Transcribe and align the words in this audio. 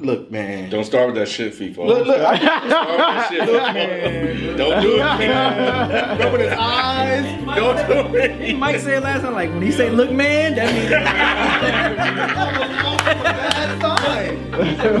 Look, 0.00 0.28
man. 0.28 0.70
Don't 0.70 0.82
start 0.82 1.06
with 1.06 1.14
that 1.14 1.28
shit, 1.28 1.52
FIFA. 1.54 1.86
Look, 1.86 2.06
look. 2.08 2.16
Don't 2.16 2.36
start 2.36 2.88
with 2.88 2.98
that 2.98 3.28
shit, 3.30 3.42
FIFA. 3.48 4.56
Don't 4.56 4.82
do 4.82 4.94
it, 4.96 4.98
man. 4.98 6.20
Open 6.26 6.40
his 6.40 6.52
eyes. 6.52 7.44
Don't 7.56 8.10
do 8.10 8.16
it. 8.16 8.58
Mike 8.58 8.80
said 8.80 9.04
last 9.04 9.20
time, 9.20 9.34
like 9.34 9.50
when 9.50 9.62
he 9.62 9.70
say 9.70 9.90
"look, 9.90 10.10
man," 10.10 10.56
that 10.56 10.74
means 10.74 10.90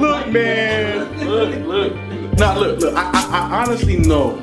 look, 0.00 0.28
man. 0.28 1.26
Look, 1.26 1.66
look. 1.66 1.92
Now, 2.38 2.56
look, 2.56 2.78
look. 2.78 2.94
I, 2.94 3.10
I, 3.10 3.48
I 3.48 3.62
honestly 3.64 3.96
know 3.96 4.36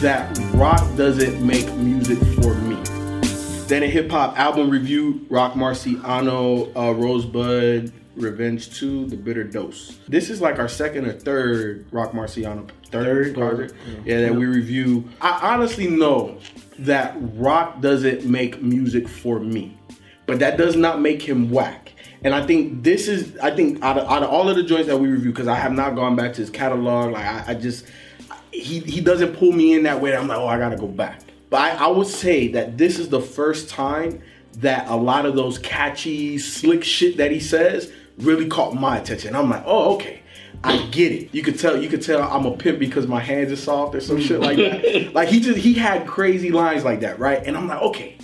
that 0.00 0.34
Roc 0.54 0.80
doesn't 0.96 1.46
make 1.46 1.70
music 1.74 2.16
for 2.42 2.54
me. 2.54 2.76
Then 3.66 3.82
a 3.82 3.86
hip 3.86 4.10
hop 4.10 4.38
album 4.38 4.70
review: 4.70 5.26
Roc 5.28 5.52
Marciano, 5.52 6.72
uh, 6.74 6.94
Rosebud, 6.94 7.92
Revenge 8.20 8.76
2, 8.78 9.06
The 9.06 9.16
Bitter 9.16 9.44
Dose. 9.44 9.98
This 10.08 10.30
is 10.30 10.40
like 10.40 10.58
our 10.58 10.68
second 10.68 11.06
or 11.06 11.12
third 11.12 11.86
Roc 11.90 12.12
Marciano 12.12 12.70
third 12.90 13.34
project. 13.34 13.74
Yeah, 14.04 14.20
that 14.22 14.34
we 14.34 14.46
review. 14.46 15.08
I 15.20 15.52
honestly 15.54 15.88
know 15.88 16.38
that 16.80 17.14
Roc 17.18 17.80
doesn't 17.80 18.24
make 18.24 18.62
music 18.62 19.08
for 19.08 19.40
me, 19.40 19.78
but 20.26 20.38
that 20.40 20.56
does 20.56 20.76
not 20.76 21.00
make 21.00 21.22
him 21.22 21.50
whack. 21.50 21.92
And 22.22 22.34
I 22.34 22.44
think 22.46 22.82
this 22.82 23.08
is, 23.08 23.36
I 23.38 23.54
think 23.54 23.82
out 23.82 23.98
of, 23.98 24.10
out 24.10 24.22
of 24.22 24.30
all 24.30 24.48
of 24.48 24.56
the 24.56 24.62
joints 24.62 24.88
that 24.88 24.98
we 24.98 25.08
review, 25.08 25.30
because 25.30 25.48
I 25.48 25.54
have 25.54 25.72
not 25.72 25.94
gone 25.94 26.16
back 26.16 26.34
to 26.34 26.40
his 26.40 26.50
catalog, 26.50 27.12
like 27.12 27.24
I, 27.24 27.44
I 27.48 27.54
just, 27.54 27.86
he, 28.52 28.80
he 28.80 29.00
doesn't 29.00 29.36
pull 29.36 29.52
me 29.52 29.74
in 29.74 29.84
that 29.84 30.00
way. 30.00 30.14
I'm 30.14 30.28
like, 30.28 30.38
oh, 30.38 30.46
I 30.46 30.58
gotta 30.58 30.76
go 30.76 30.86
back. 30.86 31.22
But 31.48 31.60
I, 31.62 31.86
I 31.86 31.88
would 31.88 32.06
say 32.06 32.48
that 32.48 32.76
this 32.76 32.98
is 32.98 33.08
the 33.08 33.20
first 33.20 33.70
time 33.70 34.22
that 34.58 34.88
a 34.88 34.96
lot 34.96 35.26
of 35.26 35.34
those 35.34 35.58
catchy, 35.58 36.38
slick 36.38 36.84
shit 36.84 37.16
that 37.16 37.30
he 37.30 37.40
says 37.40 37.90
really 38.22 38.48
caught 38.48 38.74
my 38.74 38.98
attention. 38.98 39.34
I'm 39.34 39.50
like, 39.50 39.62
oh, 39.66 39.94
okay. 39.94 40.20
I 40.62 40.76
get 40.88 41.12
it. 41.12 41.34
You 41.34 41.42
could 41.42 41.58
tell. 41.58 41.80
You 41.80 41.88
could 41.88 42.02
tell 42.02 42.22
I'm 42.22 42.44
a 42.44 42.54
pimp 42.54 42.78
because 42.78 43.06
my 43.06 43.20
hands 43.20 43.50
are 43.50 43.56
soft 43.56 43.94
or 43.94 44.00
some 44.00 44.20
shit 44.20 44.40
like 44.40 44.58
that. 44.58 45.12
like 45.14 45.28
he 45.28 45.40
just 45.40 45.58
he 45.58 45.72
had 45.72 46.06
crazy 46.06 46.50
lines 46.50 46.84
like 46.84 47.00
that, 47.00 47.18
right? 47.18 47.42
And 47.46 47.56
I'm 47.56 47.66
like, 47.66 47.80
okay, 47.80 48.18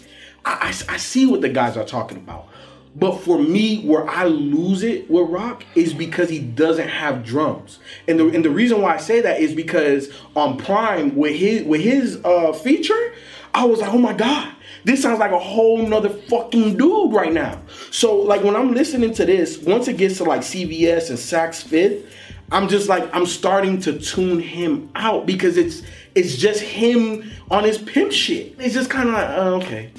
I, 0.45 0.75
I, 0.89 0.95
I 0.95 0.97
see 0.99 1.25
what 1.25 1.41
the 1.41 1.49
guys 1.49 1.79
are 1.79 1.85
talking 1.85 2.19
about. 2.19 2.49
But 2.95 3.21
for 3.21 3.39
me, 3.39 3.83
where 3.85 4.09
I 4.09 4.25
lose 4.25 4.83
it 4.83 5.11
with 5.11 5.29
Roc 5.29 5.65
is 5.75 5.93
because 5.93 6.31
he 6.31 6.39
doesn't 6.39 6.89
have 6.89 7.25
drums, 7.25 7.79
and 8.09 8.19
the 8.19 8.29
and 8.29 8.45
the 8.45 8.51
reason 8.51 8.81
why 8.81 8.95
I 8.95 8.97
say 8.99 9.21
that 9.21 9.41
is 9.41 9.55
because 9.55 10.11
on 10.35 10.57
Prime 10.59 11.15
with 11.15 11.37
his 11.37 11.63
with 11.65 11.83
his 11.83 12.21
uh, 12.25 12.53
feature, 12.53 13.15
I 13.55 13.65
was 13.65 13.81
like, 13.81 13.93
oh 13.93 13.99
my 13.99 14.15
god, 14.15 14.55
this 14.87 15.03
sounds 15.03 15.19
like 15.19 15.33
a 15.33 15.39
whole 15.39 15.85
nother 15.85 16.09
fucking 16.09 16.77
dude 16.77 17.13
right 17.13 17.33
now. 17.33 17.61
So 17.91 18.15
like 18.15 18.45
when 18.45 18.55
I'm 18.55 18.73
listening 18.73 19.13
to 19.15 19.27
this, 19.27 19.59
once 19.59 19.89
it 19.89 19.97
gets 19.97 20.19
to 20.19 20.25
like 20.25 20.43
CVS 20.43 21.11
and 21.11 21.19
Saks 21.19 21.61
Fifth, 21.61 22.09
I'm 22.53 22.69
just 22.69 22.89
like 22.89 23.13
I'm 23.13 23.27
starting 23.27 23.81
to 23.81 23.99
tune 23.99 24.39
him 24.39 24.89
out 24.95 25.27
because 25.27 25.57
it's 25.57 25.83
it's 26.15 26.37
just 26.37 26.61
him 26.61 27.29
on 27.51 27.65
his 27.65 27.79
pimp 27.79 28.13
shit. 28.13 28.55
It's 28.61 28.75
just 28.75 28.89
kind 28.89 29.09
of 29.09 29.15
like 29.17 29.29
uh, 29.29 29.55
okay, 29.57 29.91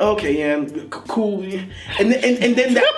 okay, 0.00 0.38
yeah, 0.38 0.66
c- 0.66 0.88
cool, 0.90 1.44
and 1.44 2.10
then, 2.10 2.24
and, 2.24 2.38
and 2.42 2.56
then 2.56 2.74
that. 2.74 2.92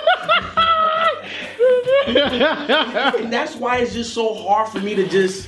and 3.19 3.31
that's 3.31 3.55
why 3.55 3.77
it's 3.77 3.93
just 3.93 4.15
so 4.15 4.33
hard 4.33 4.67
for 4.69 4.79
me 4.79 4.95
to 4.95 5.07
just 5.07 5.47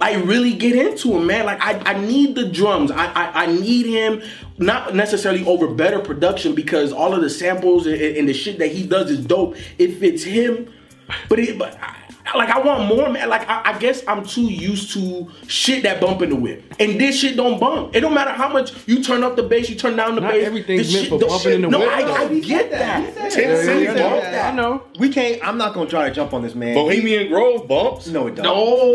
like 0.00 0.24
really 0.24 0.54
get 0.54 0.74
into 0.74 1.16
him, 1.16 1.26
man. 1.26 1.46
Like 1.46 1.60
I, 1.60 1.78
I 1.92 2.00
need 2.00 2.34
the 2.34 2.48
drums. 2.48 2.90
I, 2.90 3.06
I 3.06 3.44
I 3.44 3.46
need 3.46 3.86
him 3.86 4.22
not 4.58 4.94
necessarily 4.94 5.44
over 5.46 5.68
better 5.68 6.00
production 6.00 6.54
because 6.54 6.92
all 6.92 7.14
of 7.14 7.20
the 7.20 7.30
samples 7.30 7.86
and, 7.86 8.00
and 8.00 8.28
the 8.28 8.34
shit 8.34 8.58
that 8.58 8.72
he 8.72 8.86
does 8.86 9.10
is 9.10 9.24
dope. 9.24 9.56
It 9.78 9.98
fits 9.98 10.22
him, 10.24 10.72
but 11.28 11.38
it 11.38 11.58
but. 11.58 11.78
I, 11.80 11.96
like 12.34 12.48
I 12.50 12.58
want 12.60 12.86
more, 12.94 13.08
man. 13.10 13.28
Like 13.28 13.48
I, 13.48 13.72
I 13.72 13.78
guess 13.78 14.02
I'm 14.06 14.24
too 14.24 14.42
used 14.42 14.92
to 14.94 15.28
shit 15.48 15.82
that 15.82 16.00
bump 16.00 16.22
in 16.22 16.30
the 16.30 16.36
whip, 16.36 16.62
and 16.78 17.00
this 17.00 17.18
shit 17.20 17.36
don't 17.36 17.58
bump. 17.58 17.94
It 17.94 18.00
don't 18.00 18.14
matter 18.14 18.30
how 18.30 18.48
much 18.48 18.72
you 18.86 19.02
turn 19.02 19.22
up 19.24 19.36
the 19.36 19.42
bass, 19.42 19.68
you 19.68 19.76
turn 19.76 19.96
down 19.96 20.14
the 20.14 20.20
Not 20.20 20.32
bass. 20.32 20.46
everything's 20.46 20.92
meant 20.92 21.04
shit, 21.04 21.08
for 21.10 21.18
bumping 21.18 21.38
shit- 21.40 21.52
in 21.54 21.62
the 21.62 21.68
no, 21.68 21.78
whip, 21.80 21.88
I, 21.90 22.02
though. 22.04 22.14
I 22.14 22.28
He 22.28 22.40
get 22.40 22.70
that. 22.70 23.14
that. 23.14 23.30
Tent 23.32 23.58
City 23.64 23.82
Yeah, 23.84 23.94
bump. 23.94 24.22
yeah, 24.22 24.50
I 24.52 24.54
know. 24.56 24.82
We 24.98 25.08
can't. 25.08 25.46
I'm 25.46 25.58
not 25.58 25.74
gonna 25.74 25.88
try 25.90 26.08
to 26.08 26.14
jump 26.14 26.32
on 26.32 26.42
this 26.42 26.54
man. 26.54 26.74
Bohemian 26.74 27.28
Grove 27.28 27.66
bumps. 27.66 28.06
No, 28.08 28.26
it 28.28 28.34
don't. 28.36 28.44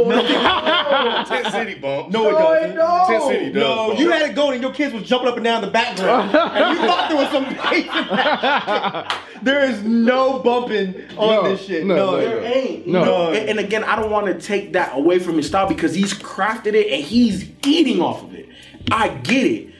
No, 0.09 1.23
Tent 1.27 1.47
City 1.47 1.75
bumps. 1.75 2.13
No, 2.13 2.29
it 2.29 2.73
doesn't. 2.73 3.07
Tent 3.07 3.23
City 3.23 3.45
does. 3.51 3.55
No, 3.55 3.87
bump. 3.87 3.99
you 3.99 4.09
had 4.11 4.21
it 4.29 4.35
going 4.35 4.53
and 4.53 4.61
your 4.63 4.73
kids 4.73 4.93
was 4.93 5.03
jumping 5.03 5.27
up 5.29 5.35
and 5.35 5.43
down 5.43 5.61
the 5.61 5.67
background. 5.67 6.29
and 6.35 6.77
you 6.79 6.85
thought 6.87 7.09
there 7.09 7.17
was 7.17 7.29
some 7.31 7.43
bass 7.45 7.83
in 7.83 8.15
that. 8.15 9.17
There 9.41 9.69
is 9.69 9.83
no 9.83 10.39
bumping 10.39 10.95
on 11.17 11.43
No, 11.43 11.49
this 11.49 11.65
shit. 11.65 11.85
no, 11.85 11.95
No, 11.95 12.05
no, 12.11 12.17
there 12.17 12.41
no. 12.41 12.47
ain't. 12.47 12.87
No. 12.87 13.03
No. 13.31 13.33
And, 13.37 13.49
and 13.49 13.59
again, 13.59 13.83
I 13.83 13.95
don't 13.95 14.11
want 14.11 14.27
to 14.27 14.33
take 14.39 14.73
that 14.73 14.95
away 14.97 15.19
from 15.19 15.37
his 15.37 15.47
style 15.47 15.67
because 15.67 15.93
he's 15.93 16.13
crafted 16.13 16.73
it 16.73 16.91
and 16.91 17.03
he's 17.03 17.49
eating 17.65 18.01
off 18.01 18.23
of 18.23 18.33
it. 18.33 18.49
I 18.91 19.09
get 19.09 19.45
it. 19.45 19.73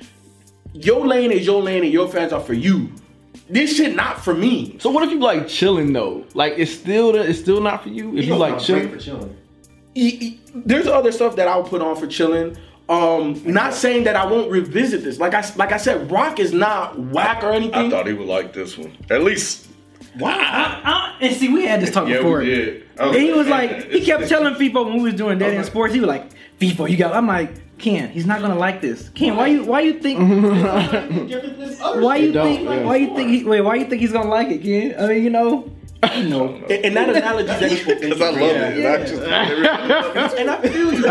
Your 0.74 1.06
lane 1.08 1.32
is 1.32 1.46
your 1.46 1.62
lane 1.62 1.84
and 1.84 1.92
your 1.94 2.08
fans 2.08 2.34
are 2.34 2.42
for 2.42 2.54
you. 2.54 2.92
This 3.50 3.78
shit 3.78 3.96
not 3.96 4.24
for 4.24 4.34
me. 4.34 4.78
So 4.80 4.90
what 4.90 5.04
if 5.04 5.12
you 5.12 5.20
like 5.20 5.48
chilling 5.48 5.94
though? 5.94 6.26
Like 6.34 6.54
it's 6.58 6.72
still 6.74 7.14
the, 7.14 7.22
it's 7.30 7.40
still 7.40 7.62
not 7.62 7.84
for 7.84 7.90
you. 7.90 8.18
If 8.18 8.26
you, 8.26 8.36
like 8.36 8.60
chilling, 8.60 8.90
for 8.90 8.98
chilling. 8.98 9.38
E- 9.94 10.40
There's 10.54 10.88
other 10.88 11.12
stuff 11.12 11.36
that 11.36 11.48
I'll 11.48 11.64
put 11.64 11.82
on 11.82 11.96
for 11.96 12.08
chilling. 12.08 12.58
Um, 12.90 13.42
not 13.46 13.74
saying 13.74 14.04
that 14.04 14.16
I 14.16 14.26
won't 14.26 14.52
revisit 14.52 15.04
this. 15.04 15.20
Like 15.20 15.34
I 15.34 15.44
like 15.56 15.72
I 15.72 15.78
said, 15.78 16.12
Roc 16.12 16.40
is 16.40 16.54
not 16.54 17.00
whack 17.00 17.44
or 17.44 17.52
anything. 17.52 17.74
I 17.76 17.90
thought 17.90 18.08
he 18.08 18.14
would 18.14 18.28
like 18.28 18.54
this 18.54 18.78
one. 18.78 18.96
At 19.10 19.24
least. 19.24 19.68
I, 20.22 20.82
I, 20.84 21.18
and 21.22 21.36
see, 21.36 21.50
we 21.50 21.66
had 21.66 21.82
this 21.82 21.92
talk 21.92 22.08
Yeah, 22.08 22.18
before. 22.18 22.40
we 22.40 22.46
did. 22.46 22.85
And 23.00 23.16
he 23.16 23.34
was 23.34 23.48
like, 23.48 23.90
he 23.92 24.06
kept 24.06 24.28
telling 24.30 24.56
people 24.56 24.86
when 24.86 24.98
we 24.98 25.04
was 25.04 25.14
doing 25.16 25.38
Dead 25.38 25.54
End 25.54 25.66
Sports, 25.66 25.94
he 25.94 26.00
was 26.00 26.08
like, 26.08 26.32
FIFO, 26.60 26.90
you 26.90 26.98
got. 26.98 27.14
I'm 27.14 27.28
like, 27.28 27.78
Ken, 27.78 28.10
he's 28.10 28.26
not 28.26 28.42
gonna 28.42 28.56
like 28.56 28.82
this. 28.82 29.10
Ken, 29.10 29.36
why 29.36 29.48
you, 29.48 29.66
why 29.66 29.82
you 29.82 30.00
think, 30.00 30.20
why 30.20 32.16
you 32.16 32.32
don't, 32.32 32.48
think, 32.48 32.70
yeah. 32.70 32.84
why 32.84 32.96
you 32.96 33.16
think, 33.16 33.30
he, 33.30 33.44
wait, 33.44 33.62
why 33.62 33.76
you 33.76 33.86
think 33.86 34.02
he's 34.02 34.14
gonna 34.14 34.30
like 34.30 34.48
it, 34.48 34.64
Ken? 34.64 34.96
I 34.98 35.08
mean, 35.08 35.24
you 35.24 35.30
know, 35.30 35.70
you 36.16 36.30
know. 36.30 36.56
And, 36.70 36.72
and 36.72 36.96
that 36.96 37.10
analogy 37.10 37.48
that 37.48 38.00
Because 38.02 38.22
I 38.22 38.30
love 38.30 38.40
it. 38.40 38.78
And 38.78 38.88
I 38.88 40.14
just, 40.14 40.38
and 40.38 40.50
I 40.50 40.62
feel 40.62 40.94
you. 40.94 41.08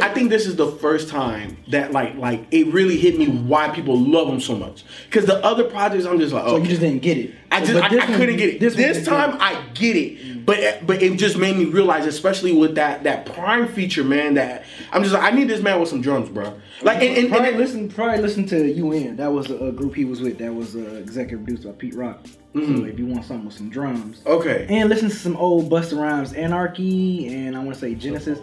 I 0.00 0.08
think 0.14 0.30
this 0.30 0.46
is 0.46 0.56
the 0.56 0.70
first 0.72 1.08
time 1.08 1.56
that 1.68 1.92
like 1.92 2.16
like 2.16 2.46
it 2.50 2.66
really 2.68 2.98
hit 2.98 3.18
me 3.18 3.28
why 3.28 3.68
people 3.70 3.98
love 3.98 4.28
him 4.28 4.40
so 4.40 4.56
much. 4.56 4.84
Because 5.06 5.26
the 5.26 5.44
other 5.44 5.64
projects, 5.64 6.04
I'm 6.04 6.18
just 6.18 6.32
like, 6.32 6.44
So 6.44 6.56
oh, 6.56 6.56
you 6.58 6.66
just 6.66 6.80
didn't 6.80 7.02
get 7.02 7.18
it. 7.18 7.34
I 7.52 7.64
just 7.64 7.82
I, 7.82 7.86
I 7.86 8.06
couldn't 8.06 8.36
get 8.36 8.48
it. 8.54 8.60
This, 8.60 8.74
one 8.74 8.94
you 8.94 9.04
time 9.04 9.32
did. 9.32 9.40
I 9.40 9.68
get 9.74 9.96
it, 9.96 10.46
but 10.46 10.86
but 10.86 11.02
it 11.02 11.16
just 11.18 11.36
made 11.36 11.56
me 11.56 11.66
realize, 11.66 12.06
especially 12.06 12.52
with 12.52 12.74
that 12.76 13.04
that 13.04 13.26
prime 13.26 13.68
feature, 13.68 14.04
man. 14.04 14.34
That 14.34 14.64
I'm 14.90 15.02
just 15.02 15.14
like, 15.14 15.22
I 15.22 15.34
need 15.34 15.48
this 15.48 15.62
man 15.62 15.78
with 15.78 15.88
some 15.88 16.00
drums, 16.00 16.28
bro. 16.28 16.58
Like 16.82 16.96
and, 16.96 17.08
and, 17.08 17.18
and 17.18 17.28
Probably 17.28 17.50
that- 17.50 17.58
listen, 17.58 17.88
probably 17.88 18.18
listen 18.22 18.46
to 18.46 18.72
UN. 18.72 19.16
That 19.16 19.32
was 19.32 19.50
a, 19.50 19.56
a 19.66 19.72
group 19.72 19.94
he 19.94 20.04
was 20.04 20.20
with. 20.20 20.38
That 20.38 20.54
was 20.54 20.74
uh, 20.74 20.80
executive 20.80 21.44
produced 21.44 21.66
by 21.66 21.72
Pete 21.72 21.94
Rock. 21.94 22.26
So 22.54 22.84
if 22.84 22.98
you 22.98 23.06
want 23.06 23.24
something 23.24 23.46
with 23.46 23.54
some 23.54 23.70
drums, 23.70 24.20
okay. 24.26 24.66
and 24.68 24.90
listen 24.90 25.08
to 25.08 25.16
some 25.16 25.38
old 25.38 25.70
Busta 25.70 25.98
Rhymes, 25.98 26.34
Anarchy, 26.34 27.34
and 27.34 27.56
I 27.56 27.60
want 27.60 27.72
to 27.72 27.80
say 27.80 27.94
Genesis. 27.94 28.38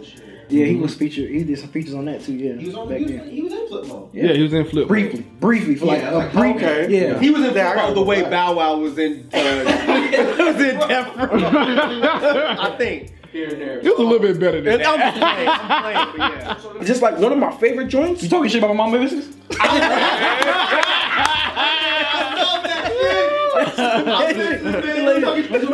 Yeah, 0.50 0.66
he 0.66 0.76
was 0.76 0.94
featured. 0.94 1.30
He 1.30 1.44
did 1.44 1.58
some 1.58 1.68
features 1.68 1.94
on 1.94 2.04
that 2.06 2.22
too. 2.22 2.34
Yeah, 2.34 2.54
He 2.54 2.66
was 2.66 2.74
on. 2.74 2.88
back 2.88 2.98
He 2.98 3.04
was, 3.04 3.12
then. 3.12 3.30
he 3.30 3.42
was 3.42 3.52
in 3.52 3.68
flip 3.68 3.86
mode. 3.86 4.08
yeah, 4.12 4.32
he 4.32 4.42
was 4.42 4.52
in 4.52 4.64
flip. 4.64 4.82
Mode 4.84 4.88
briefly, 4.88 5.20
briefly 5.40 5.74
for 5.76 5.86
like 5.86 6.02
Yeah, 6.02 6.10
a 6.10 6.16
like, 6.16 6.32
brief. 6.32 6.56
okay. 6.56 6.88
Yeah, 6.90 7.18
He 7.20 7.30
was 7.30 7.44
in 7.44 7.54
Yeah, 7.54 7.68
I 7.68 7.72
flip 7.72 7.76
gotta 7.76 7.88
mode 7.88 7.96
the 7.96 8.02
way. 8.02 8.22
Bow 8.22 8.54
Wow 8.54 8.76
was 8.78 8.98
in. 8.98 9.28
Uh, 9.32 9.36
was 10.54 10.62
in 10.64 10.78
Death 10.88 11.16
Row. 11.16 11.28
I 11.32 12.74
think. 12.78 13.12
Here 13.32 13.48
and 13.48 13.60
there. 13.60 13.78
It 13.78 13.84
was 13.84 13.98
a 13.98 14.02
little 14.02 14.18
bit 14.18 14.40
better 14.40 14.60
than 14.60 14.80
I'm 14.84 14.98
that. 14.98 15.14
just 15.14 15.20
playing. 15.20 15.48
I'm 15.48 15.82
playing, 15.82 16.08
but 16.16 16.78
yeah. 16.80 16.84
Just 16.84 17.00
like 17.00 17.16
one 17.18 17.30
of 17.30 17.38
my 17.38 17.52
favorite 17.58 17.86
joints. 17.86 18.24
you 18.24 18.28
talking 18.28 18.48
shit 18.50 18.58
about 18.60 18.74
my 18.74 18.84
mama 18.86 18.98
business? 18.98 19.26
Let 23.54 23.66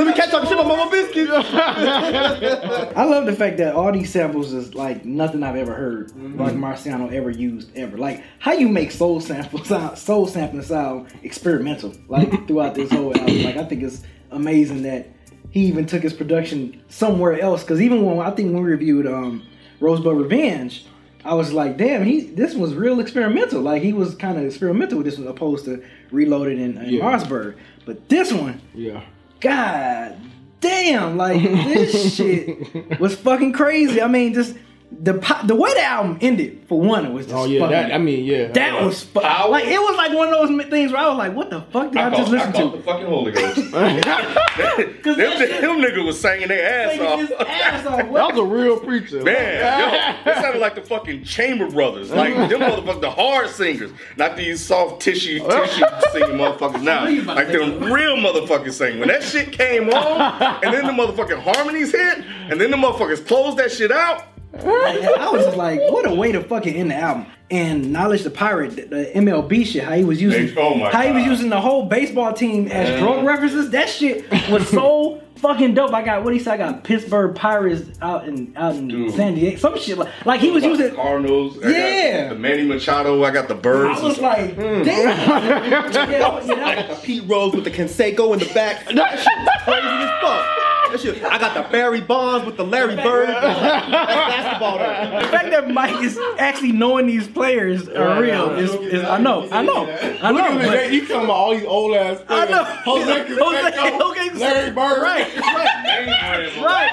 me 0.07 0.13
catch 0.15 0.33
up 0.33 0.45
shit 0.45 0.53
about 0.53 0.67
Mama 0.67 0.91
Biscuit. 0.91 1.29
I 1.31 3.05
love 3.05 3.27
the 3.27 3.35
fact 3.35 3.59
that 3.59 3.75
all 3.75 3.93
these 3.93 4.11
samples 4.11 4.53
is 4.53 4.75
like 4.75 5.05
nothing 5.05 5.43
I've 5.43 5.57
ever 5.57 5.75
heard, 5.75 6.11
like 6.37 6.55
Marciano 6.55 7.13
ever 7.13 7.31
used 7.31 7.77
ever. 7.77 7.97
Like 7.97 8.23
how 8.39 8.53
you 8.53 8.69
make 8.69 8.91
soul 8.91 9.21
samples 9.21 9.69
sound, 9.69 9.99
soul 9.99 10.27
sampling 10.27 10.63
sound 10.63 11.09
experimental, 11.23 11.95
like 12.09 12.31
throughout 12.49 12.75
this 12.75 12.91
whole 12.91 13.17
album. 13.17 13.43
Like 13.43 13.57
I 13.57 13.65
think 13.65 13.83
it's 13.83 14.03
amazing 14.31 14.83
that 14.83 15.09
he 15.51 15.67
even 15.67 15.87
took 15.87 16.03
his 16.03 16.13
production 16.13 16.83
somewhere 16.89 17.41
else. 17.41 17.63
Because 17.63 17.81
even 17.81 18.05
when 18.05 18.25
I 18.25 18.31
think 18.31 18.53
when 18.53 18.63
we 18.63 18.71
reviewed 18.71 19.07
um, 19.07 19.47
Rosebud 19.81 20.17
Revenge, 20.17 20.87
I 21.27 21.35
was 21.35 21.53
like, 21.53 21.77
damn, 21.77 22.05
he 22.05 22.21
this 22.23 22.55
was 22.55 22.75
real 22.75 23.01
experimental. 23.01 23.61
Like 23.63 23.83
he 23.83 23.93
was 23.93 24.15
kind 24.15 24.39
of 24.39 24.45
experimental 24.45 24.99
with 24.99 25.07
this, 25.07 25.19
as 25.19 25.27
opposed 25.27 25.65
to 25.67 25.83
Reloaded 26.11 26.59
and, 26.59 26.79
and 26.79 26.91
Yeah. 26.91 27.03
Marcberg. 27.05 27.57
But 27.85 28.09
this 28.09 28.33
one, 28.33 28.61
Yeah. 28.75 29.03
God 29.41 30.17
damn, 30.61 31.17
like 31.17 31.43
this 31.43 32.15
shit 32.17 32.99
was 33.01 33.15
fucking 33.17 33.53
crazy. 33.53 34.01
I 34.01 34.09
mean, 34.09 34.35
just 34.35 34.57
the 35.03 35.13
the 35.45 35.55
way 35.55 35.73
the 35.75 35.83
album 35.83 36.19
ended 36.21 36.65
for 36.69 36.81
one, 36.81 37.05
it 37.07 37.13
was 37.13 37.27
just 37.27 37.37
Oh 37.37 37.45
yeah. 37.45 37.61
fucking, 37.61 37.73
That 37.73 37.93
I 37.93 37.99
mean 37.99 38.25
yeah. 38.25 38.49
that 38.53 38.83
was 38.85 39.05
fu- 39.05 39.21
Power. 39.21 39.51
like 39.51 39.65
it 39.67 39.81
was 39.81 39.97
like 39.97 40.13
one 40.13 40.29
of 40.33 40.49
those 40.49 40.67
things 40.71 40.93
where 40.93 41.01
I 41.03 41.09
was 41.09 41.19
like, 41.19 41.35
what 41.35 41.51
the 41.51 41.61
fuck 41.73 41.93
did 41.93 42.01
I, 42.01 42.09
I, 42.13 42.17
just 42.17 42.31
listen 42.31 42.49
I 42.55 42.61
to? 42.71 42.77
the 42.77 42.83
fucking 42.83 43.07
Holy 43.07 43.33
Ghost. 43.33 43.57
them, 43.71 43.71
that 43.73 45.39
shit- 45.39 45.61
them 45.61 45.79
niggas 45.79 46.05
was 46.07 46.21
singing 46.21 46.49
their 46.49 46.87
ass 46.87 46.99
Taking 46.99 47.19
his 47.19 47.31
off. 47.33 47.49
ass 47.49 47.87
off. 47.87 47.97
that 48.13 48.13
was 48.13 48.39
a 48.39 48.45
real 48.45 48.79
preacher. 48.81 49.23
Man, 49.23 50.23
yo, 50.25 50.31
it 50.33 50.35
sounded 50.37 50.61
like 50.61 50.75
the 50.75 50.83
fucking 50.83 51.25
Chambers 51.25 51.73
Brothers, 51.75 52.11
like 52.11 52.35
them 52.49 52.61
motherfuckers, 52.61 53.01
the 53.01 53.11
hard 53.11 53.49
singers, 53.51 53.91
not 54.17 54.37
these 54.37 54.65
soft 54.65 55.01
tissue 55.03 55.39
tissue 55.41 55.85
singing 56.13 56.37
motherfuckers 56.37 56.83
now, 56.83 57.05
like 57.35 57.49
them 57.49 57.81
real 57.93 58.17
motherfuckers 58.17 58.73
singing. 58.73 59.01
When 59.01 59.09
that 59.09 59.23
shit 59.23 59.53
came 59.53 59.91
on, 59.91 60.63
and 60.65 60.73
then 60.75 60.87
the 60.87 60.93
motherfucking 60.93 61.41
harmonies 61.41 61.93
hit, 61.93 62.19
and 62.51 62.61
then 62.61 62.71
the 62.71 62.77
motherfuckers 62.77 63.27
closed 63.27 63.57
that 63.59 63.71
shit 63.73 63.93
out. 63.93 64.25
I 64.55 65.29
was 65.33 65.45
just 65.45 65.57
like, 65.57 65.81
what 65.91 66.07
a 66.11 66.15
way 66.15 66.33
to 66.33 66.43
fucking 66.43 66.75
end 66.75 66.91
the 66.91 66.95
album. 66.97 67.27
And 67.51 67.93
Knowledge 67.93 68.23
the 68.23 68.31
Pirate, 68.31 68.75
the, 68.91 69.11
MLB 69.15 69.65
shit, 69.67 69.85
how 69.85 69.93
he 69.93 70.03
was 70.03 70.21
using, 70.21 70.53
Oh 70.59 70.85
how 70.91 71.03
he 71.03 71.13
was 71.13 71.25
using 71.25 71.49
the 71.49 71.61
whole 71.61 71.87
baseball 71.87 72.33
team 72.33 72.67
as 72.69 72.99
drug 73.01 73.25
references. 73.25 73.71
That 73.71 73.89
shit 73.89 74.29
was 74.51 74.69
so 74.69 75.23
fucking 75.37 75.75
dope. 75.75 75.93
I 75.95 76.03
got 76.03 76.25
what 76.25 76.33
he 76.33 76.41
said. 76.41 76.55
I 76.55 76.57
got 76.57 76.83
Pittsburgh 76.83 77.37
Pirates 77.37 77.83
out 78.03 78.27
in 78.27 78.53
out 78.57 78.75
in 78.75 78.89
Dude. 78.89 79.15
San 79.15 79.35
Diego, 79.37 79.59
some 79.59 79.79
shit 79.79 79.97
like 79.97 80.27
like 80.27 80.41
he 80.41 80.51
was 80.51 80.65
the 80.65 80.71
using. 80.71 80.95
Cardinals. 80.97 81.63
I 81.63 81.69
Yeah. 81.71 82.23
got 82.23 82.29
the 82.31 82.39
Manny 82.41 82.65
Machado. 82.65 83.23
I 83.23 83.31
got 83.31 83.47
the 83.47 83.55
Birds. 83.55 84.01
I 84.01 84.03
was 84.05 84.19
like, 84.19 84.55
Hmm. 84.55 84.83
damn. 84.83 84.87
Yeah, 86.11 86.45
yeah, 86.47 86.65
I 86.67 86.75
got 86.89 87.03
Pete 87.05 87.23
Rose 87.29 87.55
with 87.55 87.63
the 87.65 87.71
Canseco 87.71 88.33
in 88.33 88.41
the 88.41 88.53
back. 88.55 88.87
That 88.87 89.19
shit 89.21 89.39
was 89.39 89.63
crazy 89.63 89.87
as 89.87 90.11
fuck. 90.21 90.66
That 90.97 91.15
shit, 91.15 91.23
I 91.25 91.39
got 91.39 91.55
the 91.55 91.71
Barry 91.71 92.01
Bonds 92.01 92.47
with 92.47 92.57
the 92.57 92.65
Larry 92.65 92.97
Bird. 92.97 93.29
That's 93.29 93.91
basketball. 93.91 94.79
though. 94.79 95.21
the 95.21 95.29
fact 95.29 95.51
that 95.51 95.71
Mike 95.71 96.03
is 96.03 96.19
actually 96.39 96.73
knowing 96.73 97.07
these 97.07 97.29
players 97.29 97.89
are 97.89 98.21
real 98.21 98.51
is, 98.57 98.73
is 98.75 99.05
I 99.05 99.19
know, 99.19 99.49
I 99.51 99.63
know, 99.63 99.87
I 100.23 100.31
Look 100.31 100.43
know. 100.43 100.47
at 100.47 100.55
me, 100.61 100.67
but- 100.67 100.93
you 100.93 101.01
talking 101.07 101.25
about 101.25 101.31
all 101.31 101.51
these 101.55 101.65
old 101.67 101.95
ass. 101.97 102.23
I 102.29 102.47
know. 102.47 102.65
Jose 102.65 103.27
Jose, 103.29 103.71
Canseco, 103.73 104.11
okay, 104.11 104.31
Larry 104.39 104.71
Bird. 104.71 105.03
Right, 105.03 105.37
right, 105.37 105.83
right. 106.11 106.57
Right. 106.63 106.93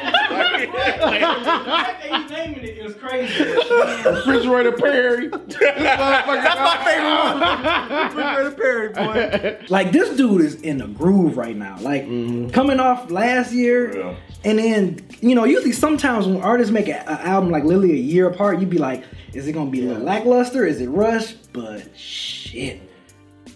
he's 2.02 2.30
naming 2.32 2.64
it 2.64 2.78
is 2.78 2.94
crazy. 2.96 3.44
Refrigerator 4.10 4.72
Perry. 4.74 5.28
That's 5.28 6.60
my 6.60 6.78
favorite 6.86 8.46
one. 8.46 8.56
Perry, 8.56 8.90
boy. 8.90 9.58
Like 9.70 9.92
this 9.92 10.16
dude 10.16 10.42
is 10.42 10.56
in 10.62 10.78
the 10.78 10.88
groove 10.88 11.38
right 11.38 11.56
now. 11.56 11.78
Like 11.80 12.04
coming 12.54 12.80
off 12.80 13.10
last 13.12 13.52
year, 13.54 13.96
Yeah. 13.98 14.16
and 14.44 14.60
then 14.60 15.06
you 15.22 15.34
know 15.36 15.44
usually 15.46 15.72
sometimes 15.72 16.28
when 16.28 16.42
artists 16.42 16.72
make 16.72 16.88
an 16.88 17.02
album 17.08 17.50
like 17.52 17.64
literally 17.64 17.94
a 17.94 17.96
year 17.96 18.28
apart, 18.28 18.60
you'd 18.60 18.70
be 18.70 18.78
like, 18.78 19.04
is 19.34 19.48
it 19.48 19.54
gonna 19.54 19.70
be 19.72 19.88
a 19.88 19.94
lackluster? 19.98 20.66
Is 20.66 20.82
it 20.82 20.90
rush? 20.90 21.34
But 21.54 21.96
shit. 21.98 22.82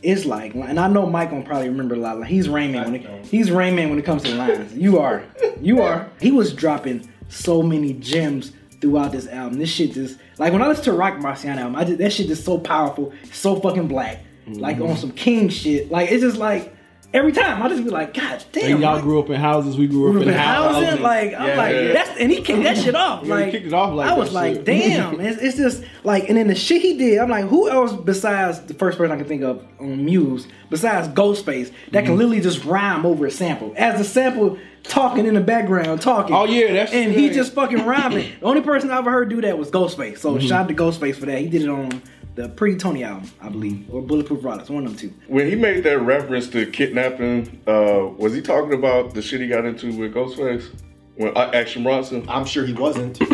It's 0.03 0.25
like, 0.25 0.53
and 0.53 0.79
I 0.79 0.87
know 0.87 1.05
Mike 1.05 1.31
gonna 1.31 1.43
probably 1.43 1.69
remember 1.69 1.95
a 1.95 1.99
lot. 1.99 2.19
Like 2.19 2.29
he's 2.29 2.47
Rain 2.47 2.71
Man 2.71 2.91
when 2.91 2.95
it, 3.01 3.25
he's 3.25 3.51
Rain 3.51 3.75
Man 3.75 3.89
when 3.89 3.97
it 3.99 4.05
comes 4.05 4.23
to 4.23 4.35
lines. 4.35 4.73
You 4.73 4.99
are, 4.99 5.23
you 5.59 5.81
are. 5.81 6.09
He 6.19 6.31
was 6.31 6.53
dropping 6.53 7.09
so 7.29 7.63
many 7.63 7.93
gems 7.93 8.51
throughout 8.79 9.11
this 9.11 9.27
album. 9.27 9.57
This 9.57 9.69
shit 9.69 9.93
just 9.93 10.19
like 10.37 10.53
when 10.53 10.61
I 10.61 10.67
listen 10.67 10.85
to 10.85 10.93
Roc 10.93 11.15
Marciano 11.15 11.57
album, 11.57 11.75
I 11.75 11.83
just, 11.83 11.97
that 11.97 12.13
shit 12.13 12.27
just 12.27 12.45
so 12.45 12.59
powerful, 12.59 13.11
so 13.31 13.59
fucking 13.59 13.87
black, 13.87 14.23
like 14.47 14.77
on 14.77 14.83
mm-hmm. 14.83 14.95
some 14.97 15.11
King 15.11 15.49
shit. 15.49 15.91
Like 15.91 16.11
it's 16.11 16.21
just 16.21 16.37
like 16.37 16.76
every 17.17 17.31
time 17.31 17.61
I 17.61 17.67
just 17.69 17.83
be 17.83 17.89
like, 17.89 18.13
God 18.13 18.43
damn, 18.51 18.71
And 18.73 18.81
y'all 18.81 18.93
Mike. 18.95 19.01
grew 19.03 19.19
up 19.19 19.29
in 19.29 19.35
houses. 19.35 19.77
We 19.77 19.87
grew 19.87 20.07
up 20.07 20.13
Grew 20.13 20.21
in 20.21 20.29
up 20.29 20.33
in 20.35 20.39
housing, 20.39 20.83
houses. 20.85 20.99
like 21.01 21.33
I'm 21.33 21.47
Yeah. 21.47 21.57
like 21.57 21.73
Yeah. 21.75 21.93
that's 21.93 22.19
and 22.19 22.31
he 22.31 22.41
kicked 22.41 22.63
that 22.63 22.77
shit 22.77 22.95
off. 23.07 23.21
Yeah, 23.25 23.25
he 23.37 23.41
like 23.43 23.51
kicked 23.51 23.67
it 23.67 23.73
off 23.73 23.93
like 23.93 24.09
I 24.09 24.13
was 24.13 24.31
like, 24.33 24.55
shit. 24.55 24.65
damn, 24.65 25.19
it's, 25.19 25.41
it's 25.41 25.57
just 25.57 25.83
like 26.03 26.29
and 26.29 26.37
then 26.37 26.47
the 26.47 26.55
shit 26.55 26.81
he 26.81 26.97
did. 26.97 27.19
I'm 27.19 27.29
like, 27.29 27.45
who 27.45 27.69
else 27.69 27.93
besides 27.93 28.61
the 28.61 28.73
first 28.73 28.97
person 28.97 29.11
I 29.11 29.17
can 29.17 29.25
think 29.25 29.43
of 29.43 29.65
on 29.79 30.05
Muse 30.05 30.47
besides 30.69 31.07
Ghostface 31.09 31.71
that 31.91 32.03
Mm-hmm. 32.03 32.05
can 32.05 32.17
literally 32.17 32.41
just 32.41 32.63
rhyme 32.65 33.05
over 33.05 33.25
a 33.25 33.31
sample 33.31 33.73
as 33.75 33.97
the 33.97 34.03
sample 34.05 34.57
talking 34.83 35.25
in 35.25 35.33
the 35.33 35.41
background 35.41 35.99
talking. 36.01 36.33
Oh, 36.33 36.45
yeah, 36.45 36.71
that's 36.71 36.93
and 36.93 37.13
the 37.13 37.19
he 37.19 37.29
just 37.29 37.53
fucking 37.53 37.85
rhyming. 37.85 38.31
the 38.39 38.45
only 38.45 38.61
person 38.61 38.89
I 38.89 38.97
ever 38.99 39.11
heard 39.11 39.27
do 39.29 39.41
that 39.41 39.57
was 39.57 39.69
Ghostface. 39.69 40.19
So 40.19 40.35
Mm-hmm. 40.35 40.47
shout 40.47 40.61
out 40.61 40.67
to 40.69 40.73
Ghostface 40.75 41.15
for 41.15 41.25
that. 41.25 41.39
He 41.39 41.47
did 41.49 41.63
it 41.63 41.69
on 41.69 42.01
the 42.37 42.47
Pretty 42.49 42.77
Toney 42.77 43.03
album, 43.03 43.29
I 43.41 43.49
believe, 43.49 43.87
or 43.91 44.01
Bulletproof 44.01 44.41
Products, 44.41 44.69
one 44.69 44.85
of 44.85 44.91
them 44.91 45.09
two. 45.09 45.13
When 45.27 45.49
he 45.49 45.55
made 45.55 45.83
that 45.83 45.99
reference 45.99 46.47
to 46.49 46.67
kidnapping, 46.67 47.61
uh, 47.67 48.11
was 48.15 48.33
he 48.33 48.41
talking 48.41 48.73
about 48.73 49.15
the 49.15 49.21
shit 49.23 49.41
he 49.41 49.47
got 49.47 49.65
into 49.65 49.91
with 49.97 50.13
Ghostface? 50.13 50.69
When 51.15 51.35
uh, 51.35 51.49
Action 51.51 51.81
Bronson 51.81 52.23
I'm 52.29 52.45
sure 52.45 52.63
he 52.63 52.73
wasn't. 52.73 53.17
said 53.17 53.27
he 53.27 53.33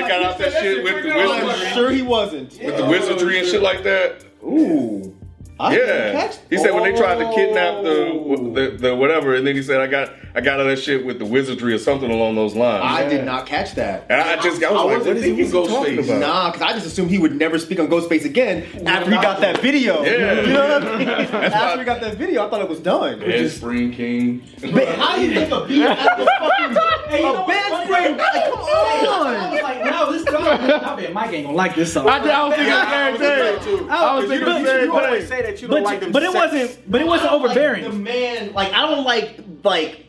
got 0.00 0.22
out 0.22 0.38
that 0.38 0.52
shit 0.58 0.82
with 0.82 1.04
the 1.04 1.12
I'm 1.12 1.46
wizardry, 1.46 1.70
sure 1.74 1.90
he 1.90 2.00
wasn't. 2.00 2.58
With 2.58 2.76
the 2.78 2.86
wizardry 2.86 3.38
and 3.38 3.46
shit 3.46 3.60
like 3.60 3.82
that. 3.84 4.24
Ooh. 4.42 5.13
I 5.58 5.76
Yeah, 5.76 6.12
catch- 6.12 6.36
he 6.50 6.56
said 6.58 6.74
when 6.74 6.82
they 6.82 6.98
tried 6.98 7.16
to 7.18 7.32
kidnap 7.32 7.74
Oh. 7.76 8.36
the, 8.36 8.60
the 8.70 8.76
the 8.88 8.96
whatever, 8.96 9.36
and 9.36 9.46
then 9.46 9.54
he 9.54 9.62
said 9.62 9.80
I 9.80 9.86
got 9.86 10.10
I 10.34 10.40
got 10.40 10.54
out 10.54 10.60
of 10.60 10.66
that 10.66 10.82
shit 10.82 11.06
with 11.06 11.20
the 11.20 11.24
wizardry 11.24 11.72
or 11.72 11.78
something 11.78 12.10
along 12.10 12.34
those 12.34 12.56
lines. 12.56 12.82
I 12.84 13.08
did 13.08 13.24
not 13.24 13.46
catch 13.46 13.76
that. 13.76 14.06
and 14.10 14.20
I 14.20 14.34
just 14.42 14.60
I 14.64 14.72
was 14.72 14.80
I 14.80 14.84
like, 14.84 14.96
wasn't 14.98 15.06
what 15.06 15.16
is 15.18 15.24
he 15.24 15.30
thinking 15.44 15.52
talking 15.52 15.96
Ghostface. 15.98 16.04
about? 16.06 16.20
Nah, 16.20 16.50
because 16.50 16.62
I 16.68 16.72
just 16.72 16.86
assumed 16.86 17.10
he 17.10 17.18
would 17.18 17.36
never 17.36 17.60
speak 17.60 17.78
on 17.78 17.86
Ghostface 17.86 18.24
again 18.24 18.64
after 18.84 19.10
he 19.10 19.16
got 19.16 19.40
that 19.42 19.60
video. 19.60 20.02
Yeah. 20.02 20.40
You 20.40 20.52
know 20.54 20.68
what 20.80 20.88
I 20.88 20.98
mean? 20.98 21.06
why- 21.08 21.44
after 21.44 21.78
he 21.78 21.84
got 21.84 22.00
that 22.00 22.16
video, 22.16 22.44
I 22.46 22.50
thought 22.50 22.60
it 22.60 22.68
was 22.68 22.80
done. 22.80 23.20
Bed 23.20 23.48
Spring 23.52 23.92
King. 23.92 24.42
But 24.60 24.88
how 24.98 25.14
do 25.14 25.22
you 25.24 25.34
think 25.34 25.52
a 25.52 25.66
beat 25.66 25.82
out 25.86 26.20
of 26.20 26.26
fucking 26.40 26.74
a 27.22 27.46
bed 27.46 27.86
frame? 27.86 28.16
Like, 28.16 28.32
come 28.44 28.58
I 28.58 29.06
on. 29.08 29.50
was 29.52 29.62
like, 29.62 29.84
when 29.84 29.92
I 29.92 30.04
was 30.04 30.24
I 30.26 30.96
bet 30.96 31.12
Mike 31.12 31.32
ain't 31.32 31.46
gonna 31.46 31.56
like 31.56 31.74
this 31.74 31.92
song. 31.92 32.08
I, 32.08 32.18
did- 32.18 32.30
I 32.30 32.44
was 32.46 32.54
thinking 32.56 32.70
the 32.74 32.90
same 32.90 33.78
thing. 33.78 33.90
I 33.90 34.14
was 34.16 34.28
thinking 34.28 34.46
the 34.46 34.64
same 34.64 35.20
thing. 35.20 35.26
say 35.26 35.42
that 35.42 35.62
you 35.62 35.68
don't 35.68 35.84
but, 35.84 36.12
but 36.12 36.22
it 36.22 36.32
wasn't. 36.32 36.90
But 36.90 37.00
it 37.00 37.06
wasn't 37.06 37.30
don't 37.30 37.42
like 37.42 37.50
overbearing. 37.50 37.84
the 37.84 37.92
man, 37.92 38.52
like 38.52 38.72
I 38.72 38.82
don't 38.82 39.04
like 39.04 39.40
like 39.62 40.06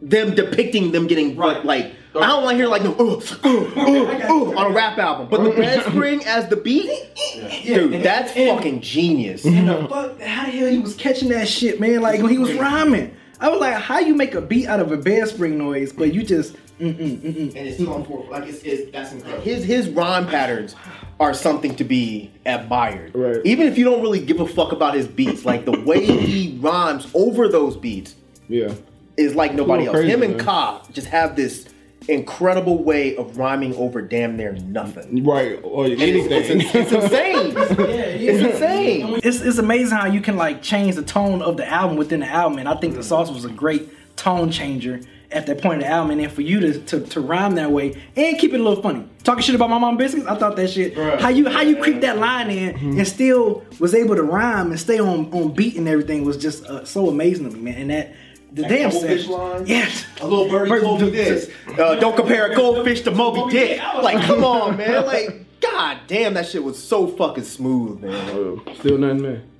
them 0.00 0.34
depicting 0.34 0.92
them 0.92 1.06
getting 1.06 1.36
right. 1.36 1.64
like 1.64 1.92
I 2.14 2.26
don't 2.26 2.44
like 2.44 2.56
hearing 2.56 2.70
like 2.70 2.82
no 2.82 2.94
uh, 2.94 3.20
uh, 3.44 3.48
uh, 3.48 4.28
uh, 4.28 4.58
on 4.58 4.70
a 4.70 4.74
rap 4.74 4.98
album. 4.98 5.28
But 5.28 5.44
the 5.44 5.52
Red 5.52 5.84
Spring 5.86 6.24
as 6.24 6.48
the 6.48 6.56
beat, 6.56 6.90
dude, 7.64 8.02
that's 8.02 8.32
fucking 8.32 8.80
genius. 8.80 9.44
And 9.44 9.68
the 9.68 9.86
fuck, 9.88 10.20
how 10.20 10.46
the 10.46 10.50
hell 10.52 10.68
he 10.68 10.78
was 10.78 10.94
catching 10.94 11.28
that 11.28 11.48
shit, 11.48 11.80
man? 11.80 12.00
Like 12.00 12.20
when 12.20 12.30
he 12.30 12.38
was 12.38 12.52
rhyming, 12.54 13.14
I 13.40 13.48
was 13.48 13.60
like, 13.60 13.74
how 13.74 13.98
you 14.00 14.14
make 14.14 14.34
a 14.34 14.40
beat 14.40 14.66
out 14.66 14.80
of 14.80 14.90
a 14.92 14.96
bed 14.96 15.28
spring 15.28 15.58
noise, 15.58 15.92
but 15.92 16.12
you 16.12 16.22
just 16.22 16.54
mm 16.80 16.94
mm 16.96 17.16
mm 17.20 17.20
mm. 17.22 17.56
and 17.56 17.56
it's 17.56 17.78
so 17.78 17.94
important. 17.96 18.30
like 18.30 18.48
it's, 18.48 18.62
it's 18.62 18.90
that's 18.92 19.12
incredible. 19.12 19.42
His 19.42 19.64
his 19.64 19.88
rhyme 19.88 20.26
patterns 20.26 20.74
are 21.20 21.34
something 21.34 21.74
to 21.76 21.84
be 21.84 22.30
admired. 22.46 23.12
Right. 23.14 23.40
Even 23.44 23.66
if 23.66 23.76
you 23.76 23.84
don't 23.84 24.00
really 24.02 24.20
give 24.24 24.40
a 24.40 24.46
fuck 24.46 24.72
about 24.72 24.94
his 24.94 25.06
beats, 25.08 25.44
like 25.44 25.64
the 25.64 25.80
way 25.80 26.04
he 26.04 26.56
rhymes 26.60 27.08
over 27.14 27.48
those 27.48 27.76
beats 27.76 28.14
Yeah. 28.48 28.72
is 29.16 29.34
like 29.34 29.54
nobody 29.54 29.86
else. 29.86 29.96
crazy, 29.96 30.10
Him 30.12 30.22
and 30.22 30.36
man. 30.36 30.44
Ka 30.44 30.82
just 30.92 31.08
have 31.08 31.34
this 31.34 31.68
incredible 32.08 32.82
way 32.82 33.16
of 33.16 33.36
rhyming 33.36 33.74
over 33.76 34.00
damn 34.00 34.36
near 34.36 34.52
nothing. 34.52 35.24
Right. 35.24 35.58
Or 35.62 35.84
And 35.84 36.00
it's, 36.00 36.02
anything. 36.30 36.60
it's, 36.60 36.74
it's 36.74 36.92
insane. 37.04 37.54
It's 37.56 38.54
insane. 38.54 39.20
It's, 39.22 39.40
it's 39.40 39.58
amazing 39.58 39.96
how 39.96 40.06
you 40.06 40.20
can 40.20 40.36
like 40.36 40.62
change 40.62 40.96
the 40.96 41.02
tone 41.02 41.42
of 41.42 41.56
the 41.56 41.68
album 41.68 41.96
within 41.96 42.20
the 42.20 42.26
album, 42.26 42.58
and 42.58 42.68
I 42.68 42.76
think 42.76 42.94
the 42.94 43.02
sauce 43.02 43.30
was 43.30 43.44
a 43.44 43.50
great 43.50 43.88
tone 44.16 44.50
changer 44.50 45.00
at 45.30 45.46
that 45.46 45.60
point 45.60 45.74
in 45.74 45.80
the 45.80 45.86
album, 45.86 46.12
and 46.12 46.20
then 46.20 46.30
for 46.30 46.40
you 46.40 46.58
to, 46.58 46.78
to, 46.80 47.00
to 47.00 47.20
rhyme 47.20 47.54
that 47.56 47.70
way 47.70 48.00
and 48.16 48.38
keep 48.38 48.54
it 48.54 48.60
a 48.60 48.62
little 48.62 48.82
funny. 48.82 49.04
Talking 49.24 49.42
shit 49.42 49.54
about 49.54 49.68
my 49.68 49.78
mom 49.78 49.98
biscuits, 49.98 50.26
I 50.26 50.34
thought 50.36 50.56
that 50.56 50.70
shit. 50.70 50.96
How 51.20 51.28
you 51.28 51.46
how 51.50 51.60
you 51.60 51.76
creep 51.82 52.00
that 52.00 52.16
line 52.16 52.48
in 52.50 52.98
and 52.98 53.06
still 53.06 53.62
was 53.78 53.94
able 53.94 54.16
to 54.16 54.22
rhyme 54.22 54.70
and 54.70 54.80
stay 54.80 54.98
on 54.98 55.30
on 55.34 55.52
beat 55.52 55.76
and 55.76 55.86
everything 55.86 56.24
was 56.24 56.38
just 56.38 56.64
uh, 56.64 56.82
so 56.86 57.10
amazing 57.10 57.50
to 57.50 57.54
me, 57.54 57.62
man. 57.72 57.74
And 57.82 57.90
that 57.90 58.14
the 58.52 58.62
damn 58.62 58.90
goldfish 58.90 59.22
set, 59.26 59.30
line? 59.30 59.66
yes. 59.66 60.06
A 60.20 60.26
little 60.26 60.48
birdie 60.48 60.80
told 60.80 61.00
me 61.02 61.10
this. 61.10 61.50
Uh, 61.66 61.94
don't 61.96 62.16
compare 62.16 62.50
a 62.50 62.54
goldfish 62.54 63.02
to 63.02 63.10
Moby 63.10 63.50
Dick. 63.50 63.80
Like, 64.02 64.24
come 64.24 64.44
on, 64.44 64.76
man. 64.78 65.06
Like, 65.06 65.60
god 65.60 66.00
damn, 66.06 66.34
that 66.34 66.46
shit 66.46 66.62
was 66.62 66.82
so 66.82 67.06
fucking 67.06 67.44
smooth, 67.44 68.00
man. 68.00 68.60
Still 68.76 68.98
nothing, 68.98 69.22
man. 69.22 69.50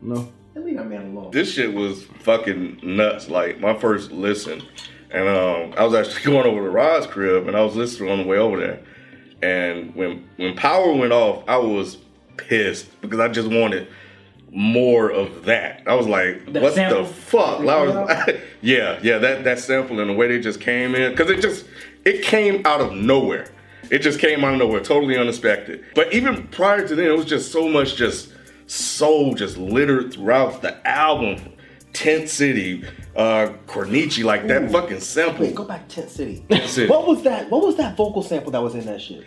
No. 0.00 0.32
Leave 0.56 0.76
that 0.76 0.86
man 0.86 1.16
alone. 1.16 1.30
This 1.30 1.52
shit 1.52 1.74
was 1.74 2.04
fucking 2.20 2.80
nuts. 2.82 3.28
Like 3.28 3.60
my 3.60 3.74
first 3.74 4.12
listen, 4.12 4.62
and 5.10 5.28
um, 5.28 5.74
I 5.76 5.84
was 5.84 5.94
actually 5.94 6.22
going 6.32 6.46
over 6.46 6.62
to 6.62 6.70
Rod's 6.70 7.06
crib, 7.06 7.48
and 7.48 7.56
I 7.56 7.62
was 7.62 7.76
listening 7.76 8.10
on 8.10 8.18
the 8.18 8.24
way 8.24 8.38
over 8.38 8.58
there. 8.58 8.80
And 9.42 9.94
when 9.94 10.28
when 10.36 10.56
power 10.56 10.92
went 10.92 11.12
off, 11.12 11.44
I 11.48 11.58
was 11.58 11.98
pissed 12.36 12.88
because 13.00 13.20
I 13.20 13.28
just 13.28 13.48
wanted 13.48 13.88
more 14.54 15.10
of 15.10 15.44
that. 15.46 15.82
I 15.86 15.94
was 15.94 16.06
like, 16.06 16.52
That 16.52 16.62
what 16.62 16.74
sample? 16.74 17.02
the 17.04 17.08
fuck? 17.12 17.60
I 17.60 17.64
was, 17.64 18.30
yeah, 18.62 18.98
yeah, 19.02 19.18
that 19.18 19.44
that 19.44 19.58
sample 19.58 19.98
and 20.00 20.08
the 20.08 20.14
way 20.14 20.28
they 20.28 20.40
just 20.40 20.60
came 20.60 20.94
in 20.94 21.10
because 21.10 21.28
it 21.30 21.40
just 21.40 21.66
it 22.04 22.22
came 22.22 22.64
out 22.64 22.80
of 22.80 22.92
nowhere. 22.92 23.48
It 23.90 23.98
just 23.98 24.18
came 24.18 24.44
out 24.44 24.54
of 24.54 24.60
nowhere, 24.60 24.80
totally 24.80 25.16
unexpected. 25.18 25.84
But 25.94 26.12
even 26.14 26.46
prior 26.48 26.86
to 26.86 26.94
then, 26.94 27.06
it 27.06 27.16
was 27.16 27.26
just 27.26 27.52
so 27.52 27.68
much 27.68 27.96
just 27.96 28.32
soul 28.66 29.34
just 29.34 29.58
littered 29.58 30.14
throughout 30.14 30.62
the 30.62 30.86
album. 30.86 31.50
Tent 31.92 32.28
City, 32.28 32.84
uh, 33.14 33.52
Cornici, 33.68 34.24
like 34.24 34.48
that 34.48 34.70
fucking 34.72 34.98
sample. 35.00 35.46
Wait, 35.46 35.54
go 35.54 35.64
back 35.64 35.88
to 35.88 35.96
Tent 35.96 36.10
City. 36.10 36.44
City. 36.66 36.88
What 36.88 37.06
was 37.06 37.22
that? 37.22 37.48
What 37.50 37.62
was 37.62 37.76
that 37.76 37.96
vocal 37.96 38.22
sample 38.22 38.50
that 38.52 38.62
was 38.62 38.74
in 38.74 38.84
that 38.86 39.00
shit? 39.00 39.24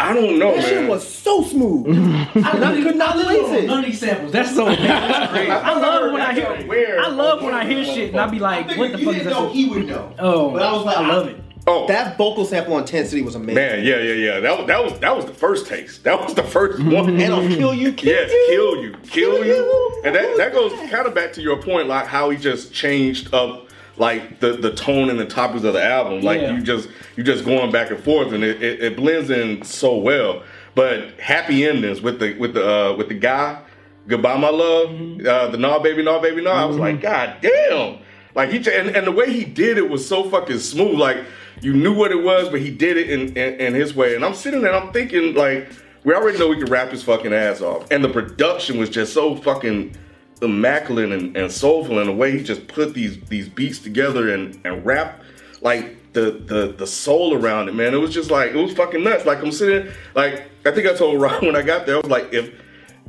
I 0.00 0.12
don't 0.12 0.38
know, 0.38 0.52
That 0.54 0.62
man. 0.62 0.68
shit 0.68 0.88
was 0.88 1.06
so 1.06 1.42
smooth. 1.42 1.86
I 2.36 2.80
could 2.82 2.96
not 2.96 3.14
place 3.14 3.48
it. 3.62 3.66
None 3.66 3.80
of 3.80 3.84
these 3.84 3.98
samples. 4.00 4.30
That's 4.32 4.54
so 4.54 4.66
that's 4.66 5.30
crazy. 5.32 5.50
I 5.50 5.78
love 5.78 6.12
when 6.12 6.22
I 6.22 6.34
hear. 6.34 7.00
I 7.00 7.08
love 7.08 7.42
when 7.42 7.52
I 7.54 7.64
hear 7.66 7.84
shit 7.84 8.10
and 8.10 8.20
I 8.20 8.26
be 8.28 8.38
like, 8.38 8.76
what 8.76 8.92
the 8.92 8.98
fuck 8.98 9.14
is 9.14 9.22
didn't 9.24 9.30
know 9.30 9.46
that? 9.46 9.54
he 9.54 9.68
would 9.68 9.86
know. 9.86 10.14
Oh, 10.18 10.50
But 10.52 10.62
I 10.62 10.72
was 10.72 10.84
like, 10.84 10.96
I 10.98 11.08
love 11.08 11.26
it. 11.28 11.42
oh, 11.66 11.88
That 11.88 12.16
vocal 12.16 12.44
sample 12.44 12.74
on 12.74 12.84
Tent 12.84 13.08
City 13.08 13.22
was 13.22 13.34
amazing. 13.34 13.56
man, 13.56 13.84
yeah, 13.84 13.96
yeah, 13.98 14.12
yeah. 14.34 14.40
That 14.40 14.58
was 14.58 14.66
that 14.68 14.84
was 14.84 14.98
that 15.00 15.16
was 15.16 15.24
the 15.26 15.34
first 15.34 15.66
taste. 15.66 16.04
That 16.04 16.20
was 16.20 16.32
the 16.32 16.44
first 16.44 16.78
one. 16.82 17.20
And 17.20 17.32
on 17.32 17.48
Kill 17.48 17.74
You, 17.74 17.92
Kill 17.92 18.12
Yes, 18.14 18.30
You. 18.30 18.46
kill 18.50 18.82
you, 18.84 18.90
kill, 18.92 19.32
Kill 19.32 19.44
you. 19.46 19.54
You. 19.54 20.02
And 20.04 20.14
that, 20.14 20.36
that 20.36 20.52
goes 20.52 20.72
kind 20.90 21.06
of 21.08 21.14
back 21.14 21.32
to 21.32 21.42
your 21.42 21.60
point, 21.60 21.88
like 21.88 22.06
how 22.06 22.30
he 22.30 22.36
just 22.38 22.72
changed 22.72 23.34
up 23.34 23.67
like 23.98 24.40
the, 24.40 24.52
the 24.52 24.72
tone 24.74 25.10
and 25.10 25.18
the 25.18 25.26
topics 25.26 25.64
of 25.64 25.72
the 25.74 25.82
album. 25.84 26.20
Like 26.22 26.40
Yeah. 26.40 26.54
you 26.54 26.62
just 26.62 26.88
you 27.16 27.22
just 27.24 27.44
going 27.44 27.70
back 27.72 27.90
and 27.90 27.98
forth 28.02 28.32
and 28.32 28.44
it, 28.44 28.62
it, 28.62 28.82
it 28.82 28.96
blends 28.96 29.30
in 29.30 29.62
so 29.62 29.96
well. 29.96 30.42
But 30.74 31.18
happy 31.20 31.66
endings 31.66 32.00
with 32.00 32.20
the 32.20 32.34
with 32.38 32.54
the 32.54 32.68
uh, 32.92 32.96
with 32.96 33.08
the 33.08 33.14
guy, 33.14 33.60
Goodbye 34.06 34.36
My 34.38 34.50
Love, 34.50 34.90
uh, 35.26 35.48
the 35.48 35.56
Nah 35.58 35.78
Baby, 35.80 36.02
Nah 36.02 36.20
Baby, 36.20 36.42
Nah. 36.42 36.52
I 36.52 36.64
was 36.64 36.76
like, 36.76 37.00
God 37.00 37.36
damn. 37.40 37.98
Like 38.34 38.50
he 38.50 38.58
and, 38.58 38.90
and 38.94 39.06
the 39.06 39.12
way 39.12 39.32
he 39.32 39.44
did 39.44 39.78
it 39.78 39.88
was 39.90 40.06
so 40.06 40.28
fucking 40.30 40.58
smooth. 40.60 40.98
Like 40.98 41.18
you 41.60 41.72
knew 41.74 41.92
what 41.94 42.12
it 42.12 42.22
was, 42.22 42.48
but 42.48 42.60
he 42.60 42.70
did 42.70 42.96
it 42.96 43.10
in, 43.10 43.36
in, 43.36 43.54
in 43.60 43.74
his 43.74 43.94
way. 43.94 44.14
And 44.14 44.24
I'm 44.24 44.34
sitting 44.34 44.60
there 44.62 44.72
I'm 44.74 44.92
thinking 44.92 45.34
like 45.34 45.68
we 46.04 46.14
already 46.14 46.38
know 46.38 46.46
we 46.48 46.56
can 46.56 46.66
rap 46.66 46.90
his 46.92 47.02
fucking 47.02 47.32
ass 47.32 47.60
off. 47.60 47.90
And 47.90 48.04
the 48.04 48.08
production 48.08 48.78
was 48.78 48.88
just 48.90 49.12
so 49.12 49.34
fucking 49.34 49.96
immaculate 50.42 51.12
and, 51.12 51.36
and 51.36 51.50
soulful 51.50 51.98
in 52.00 52.06
the 52.06 52.12
way 52.12 52.36
he 52.36 52.42
just 52.42 52.66
put 52.68 52.94
these 52.94 53.20
these 53.28 53.48
beats 53.48 53.78
together 53.78 54.32
and, 54.32 54.60
and 54.64 54.84
rap 54.84 55.22
like 55.60 56.12
the, 56.12 56.42
the 56.46 56.74
the 56.76 56.86
soul 56.86 57.34
around 57.34 57.68
it, 57.68 57.74
man. 57.74 57.94
It 57.94 57.98
was 57.98 58.12
just 58.12 58.30
like 58.30 58.52
it 58.52 58.56
was 58.56 58.72
fucking 58.72 59.02
nuts. 59.02 59.26
Like 59.26 59.42
I'm 59.42 59.52
sitting 59.52 59.92
like 60.14 60.44
I 60.64 60.70
think 60.70 60.86
I 60.86 60.94
told 60.94 61.20
Ron 61.20 61.46
when 61.46 61.56
I 61.56 61.62
got 61.62 61.86
there, 61.86 61.96
I 61.96 62.00
was 62.00 62.10
like, 62.10 62.32
if 62.32 62.52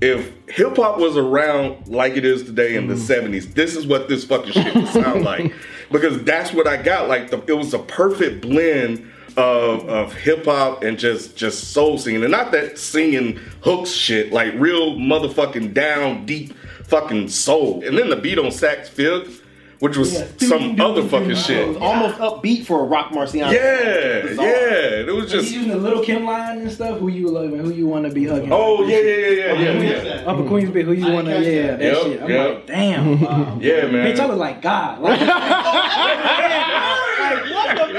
if 0.01 0.31
hip 0.47 0.77
hop 0.77 0.97
was 0.97 1.17
around 1.17 1.87
like 1.87 2.15
it 2.15 2.23
is 2.23 2.43
today 2.43 2.75
in 2.75 2.87
the 2.87 2.95
mm. 2.95 3.31
'70s, 3.31 3.53
this 3.53 3.75
is 3.75 3.85
what 3.85 4.07
this 4.07 4.23
fucking 4.25 4.51
shit 4.51 4.75
would 4.75 4.87
sound 4.87 5.23
like. 5.23 5.53
Because 5.91 6.21
that's 6.23 6.53
what 6.53 6.67
I 6.67 6.79
got. 6.79 7.09
Like 7.09 7.31
the, 7.31 7.43
it 7.47 7.53
was 7.53 7.73
a 7.73 7.79
perfect 7.79 8.41
blend 8.41 9.11
of 9.37 9.89
of 9.89 10.13
hip 10.13 10.45
hop 10.45 10.83
and 10.83 10.99
just 10.99 11.35
just 11.35 11.71
soul 11.71 11.97
singing, 11.97 12.21
and 12.21 12.31
not 12.31 12.51
that 12.51 12.77
singing 12.77 13.39
hooks 13.63 13.89
shit, 13.89 14.31
like 14.31 14.53
real 14.53 14.97
motherfucking 14.97 15.73
down 15.73 16.27
deep 16.27 16.53
fucking 16.89 17.29
soul. 17.29 17.83
And 17.85 17.97
then 17.97 18.09
the 18.09 18.15
beat 18.15 18.37
on 18.39 18.45
Saks 18.45 18.87
Fifth, 18.87 19.43
which 19.79 19.95
was 19.95 20.11
Yeah. 20.13 20.25
some 20.39 20.79
other 20.81 21.03
fucking 21.03 21.35
shit. 21.35 21.57
It 21.59 21.67
was 21.69 21.77
almost 21.77 22.17
upbeat 22.17 22.65
for 22.65 22.81
a 22.81 22.83
Roc 22.83 23.11
Marciano. 23.11 23.51
Yeah, 23.53 24.21
Bizarre. 24.27 24.45
yeah. 24.45 25.07
It 25.07 25.13
was 25.15 25.31
He's 25.31 25.41
just. 25.43 25.53
using 25.53 25.69
the 25.69 25.77
Lil' 25.77 26.03
Kim 26.03 26.25
line 26.25 26.57
and 26.59 26.69
stuff. 26.71 26.99
Who 26.99 27.07
you 27.07 27.29
love 27.29 27.45
and 27.53 27.61
who 27.61 27.71
you 27.71 27.87
want 27.87 28.05
to 28.05 28.11
be 28.11 28.25
hugging. 28.27 28.49
Oh 28.51 28.83
yeah, 28.85 28.97
yeah, 28.97 29.15
yeah, 29.15 29.53
yeah, 29.53 29.71
yeah, 29.81 30.03
yeah. 30.03 30.23
Upper 30.25 30.43
Queensbridge, 30.43 30.83
who 30.83 30.91
you 30.93 31.11
want 31.13 31.27
to, 31.27 31.39
yeah, 31.41 31.75
that 31.77 31.81
Yep, 31.81 31.97
shit. 32.03 32.21
I'm 32.23 32.29
yep. 32.29 32.49
like, 32.55 32.67
damn. 32.67 33.21
Wow. 33.21 33.57
Yeah, 33.61 33.85
man. 33.87 34.05
Bitch, 34.13 34.19
I 34.19 34.25
look 34.25 34.37
like 34.37 34.61
God. 34.61 34.99
Like, 35.01 35.19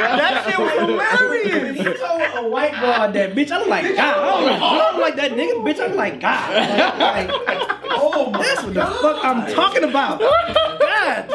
That 0.00 0.44
shit 0.46 0.58
was 0.58 0.72
hilarious. 0.72 1.76
he 1.78 1.84
told 1.84 2.44
a 2.44 2.48
white 2.48 2.72
boy 2.72 3.12
that, 3.12 3.34
bitch, 3.34 3.50
I'm 3.50 3.68
like 3.68 3.84
God. 3.96 3.98
I 3.98 4.30
don't, 4.30 4.44
look, 4.44 4.62
I 4.62 4.78
don't 4.90 5.00
like 5.00 5.16
that 5.16 5.30
nigga, 5.32 5.54
bitch, 5.64 5.80
I'm 5.80 5.96
like 5.96 6.20
God. 6.20 6.98
Like, 7.00 7.30
oh, 7.90 8.30
that's 8.32 8.62
what 8.62 8.74
the 8.74 8.86
fuck 8.86 9.24
I'm 9.24 9.52
talking 9.54 9.84
about. 9.84 10.20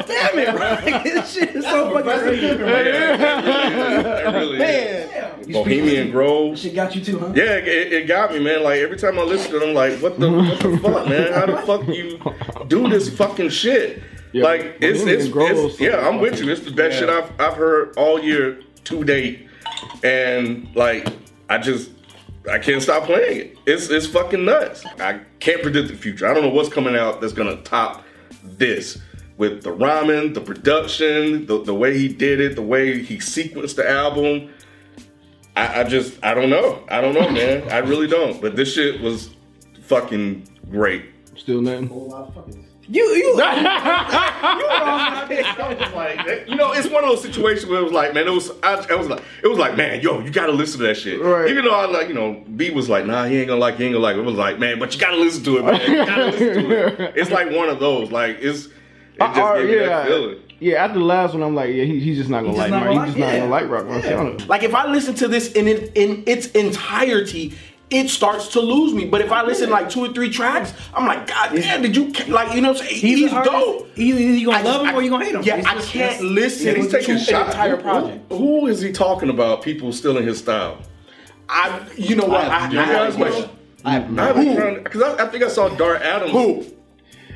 God 0.07 0.31
damn 0.33 0.39
it, 0.39 0.55
bro. 0.55 1.03
this 1.03 1.33
shit 1.33 1.55
is 1.55 1.63
so 1.63 1.91
fucking 1.93 2.19
crazy. 2.19 2.45
It 2.47 2.59
really 2.59 4.57
is. 4.57 5.11
Man. 5.11 5.51
Bohemian 5.51 6.11
Grove. 6.11 6.57
Shit 6.57 6.75
got 6.75 6.95
you 6.95 7.03
too, 7.03 7.19
huh? 7.19 7.33
Yeah, 7.35 7.57
it, 7.57 7.93
it 7.93 8.07
got 8.07 8.31
me, 8.33 8.39
man. 8.39 8.63
Like 8.63 8.79
every 8.79 8.97
time 8.97 9.19
I 9.19 9.23
listen 9.23 9.51
to 9.51 9.59
them, 9.59 9.69
I'm 9.69 9.75
like, 9.75 9.99
what 9.99 10.19
the 10.19 10.31
what 10.31 10.59
the 10.59 10.77
fuck, 10.83 11.07
man? 11.07 11.33
How 11.33 11.45
the 11.45 11.57
fuck 11.65 11.87
you 11.87 12.19
do 12.67 12.89
this 12.89 13.09
fucking 13.15 13.49
shit? 13.49 14.01
Yeah, 14.31 14.43
like 14.43 14.77
it's 14.81 15.01
it's, 15.03 15.29
it's 15.33 15.79
yeah, 15.79 16.07
I'm 16.07 16.19
with 16.19 16.39
you. 16.39 16.49
It's 16.49 16.61
the 16.61 16.71
best 16.71 16.97
shit 16.97 17.09
I've 17.09 17.31
I've 17.39 17.53
heard 17.55 17.95
all 17.97 18.19
year 18.19 18.61
to 18.85 19.03
date, 19.03 19.47
and 20.03 20.67
like 20.75 21.07
I 21.49 21.57
just 21.57 21.91
I 22.51 22.59
can't 22.59 22.81
stop 22.81 23.03
playing 23.03 23.41
it. 23.41 23.57
It's 23.65 23.89
it's 23.89 24.07
fucking 24.07 24.43
nuts. 24.43 24.85
I 24.99 25.21
can't 25.39 25.61
predict 25.61 25.89
the 25.89 25.95
future. 25.95 26.27
I 26.27 26.33
don't 26.33 26.43
know 26.43 26.49
what's 26.49 26.69
coming 26.69 26.95
out 26.95 27.21
that's 27.21 27.33
gonna 27.33 27.61
top 27.63 28.03
this. 28.43 28.99
With 29.37 29.63
the 29.63 29.71
rhyming, 29.71 30.33
the 30.33 30.41
production, 30.41 31.45
the, 31.45 31.61
the 31.61 31.73
way 31.73 31.97
he 31.97 32.07
did 32.07 32.39
it, 32.39 32.55
the 32.55 32.61
way 32.61 33.03
he 33.03 33.17
sequenced 33.17 33.75
the 33.75 33.89
album, 33.89 34.49
I, 35.55 35.81
I 35.81 35.83
just 35.83 36.23
I 36.23 36.33
don't 36.33 36.49
know. 36.49 36.83
I 36.89 37.01
don't 37.01 37.13
know, 37.13 37.29
man. 37.29 37.69
I 37.69 37.79
really 37.79 38.07
don't. 38.07 38.41
But 38.41 38.55
this 38.55 38.73
shit 38.73 39.01
was 39.01 39.29
fucking 39.83 40.47
great. 40.69 41.05
Still 41.35 41.61
nothing. 41.61 41.89
You, 42.87 43.03
you, 43.03 43.35
Like 45.95 46.47
you 46.47 46.55
know, 46.55 46.71
it's 46.73 46.87
one 46.87 47.03
of 47.03 47.09
those 47.09 47.21
situations 47.23 47.65
where 47.65 47.79
it 47.79 47.83
was 47.83 47.91
like, 47.91 48.13
man, 48.13 48.27
it 48.27 48.31
was 48.31 48.51
I, 48.61 48.73
I 48.75 48.95
was 48.95 49.07
like, 49.07 49.23
it 49.43 49.47
was 49.47 49.57
like, 49.57 49.75
man, 49.75 50.01
yo, 50.01 50.19
you 50.19 50.29
gotta 50.29 50.51
listen 50.51 50.79
to 50.81 50.87
that 50.87 50.95
shit. 50.95 51.19
Right. 51.19 51.49
Even 51.49 51.65
though 51.65 51.73
I 51.73 51.85
like, 51.85 52.09
you 52.09 52.13
know, 52.13 52.43
B 52.55 52.69
was 52.69 52.87
like, 52.87 53.05
nah, 53.05 53.25
he 53.25 53.37
ain't 53.37 53.47
gonna 53.47 53.59
like, 53.59 53.77
he 53.77 53.85
ain't 53.85 53.93
gonna 53.93 54.03
like. 54.03 54.17
It 54.17 54.21
was 54.21 54.35
like, 54.35 54.59
man, 54.59 54.77
but 54.77 54.93
you 54.93 54.99
gotta 54.99 55.17
listen 55.17 55.43
to 55.45 55.57
it, 55.57 55.65
man. 55.65 55.81
You 55.89 56.05
gotta 56.05 56.25
listen 56.25 56.63
to 56.63 57.03
it. 57.05 57.13
It's 57.15 57.31
like 57.31 57.49
one 57.51 57.69
of 57.69 57.79
those. 57.79 58.11
Like 58.11 58.37
it's 58.39 58.67
it 58.67 58.71
just 59.19 59.37
Uh, 59.39 59.55
gave 59.57 59.67
me 59.69 59.75
yeah, 59.75 59.85
that 59.85 60.07
feeling. 60.07 60.37
yeah. 60.59 60.83
After 60.83 60.99
the 60.99 61.05
last 61.05 61.33
one, 61.33 61.43
I'm 61.43 61.55
like, 61.55 61.73
yeah, 61.73 61.83
he, 61.85 61.99
he's 61.99 62.17
just 62.17 62.29
not 62.29 62.39
gonna 62.41 62.51
He's 62.51 62.57
like. 62.59 62.71
not 62.71 62.83
Mark. 62.83 62.93
gonna 62.95 63.05
He's 63.05 63.13
just 63.15 63.19
like- 63.19 63.27
not 63.27 63.33
yeah. 63.33 63.39
gonna 63.39 63.51
like 63.51 63.69
Roc 63.69 63.85
Marciano. 64.37 64.47
Like 64.47 64.63
if 64.63 64.73
I 64.75 64.87
listen 64.87 65.15
to 65.15 65.27
this 65.27 65.51
in 65.53 65.67
it, 65.67 65.91
in 65.95 66.23
its 66.25 66.47
entirety, 66.51 67.53
it 67.91 68.09
starts 68.09 68.47
to 68.49 68.59
lose 68.59 68.93
me. 68.93 69.05
But 69.05 69.21
if 69.21 69.31
I 69.31 69.43
listen 69.43 69.69
like 69.69 69.89
two 69.89 70.03
or 70.05 70.09
three 70.11 70.29
tracks, 70.31 70.73
I'm 70.93 71.05
like, 71.05 71.27
God 71.27 71.51
damn, 71.55 71.81
did 71.83 71.95
you 71.95 72.11
like 72.27 72.53
you 72.55 72.61
know? 72.61 72.71
What 72.71 72.81
I'm 72.81 72.87
saying? 72.87 72.99
he's, 72.99 73.19
He's, 73.19 73.31
dope. 73.31 73.87
Either 73.95 74.19
you 74.19 74.45
gonna 74.47 74.57
I- 74.57 74.61
love 74.63 74.81
him 74.81 74.87
I- 74.87 74.93
or 74.95 75.01
you 75.03 75.09
gonna 75.11 75.23
hate 75.25 75.35
him. 75.35 75.43
Yeah, 75.43 75.57
It's 75.57 75.67
I 75.67 75.73
just- 75.75 75.89
can't 75.91 76.21
listen 76.23 76.67
And 76.69 76.77
he's 76.77 76.87
to 76.87 76.97
taking 76.99 77.15
an 77.15 77.21
shots. 77.21 77.49
entire 77.51 77.77
project. 77.77 78.25
Who, 78.29 78.37
who 78.61 78.67
is 78.67 78.81
he 78.81 78.91
talking 78.91 79.29
about? 79.29 79.61
People 79.61 79.91
stealing 79.93 80.25
his 80.25 80.39
style. 80.39 80.79
I, 81.47 81.79
you 81.95 82.15
know 82.15 82.25
what? 82.25 82.41
I, 82.45 82.65
I, 82.67 82.69
You 82.71 82.79
have 82.79 82.87
guys 82.89 83.13
a 83.13 83.17
question. 83.17 83.41
know? 83.43 83.49
I 83.85 83.91
have 83.93 84.17
I 84.37 84.79
because 84.79 85.01
I, 85.03 85.23
I 85.23 85.27
think 85.29 85.43
I 85.43 85.47
saw 85.47 85.69
Dar 85.69 85.97
Adams. 85.97 86.31
Who? 86.31 86.65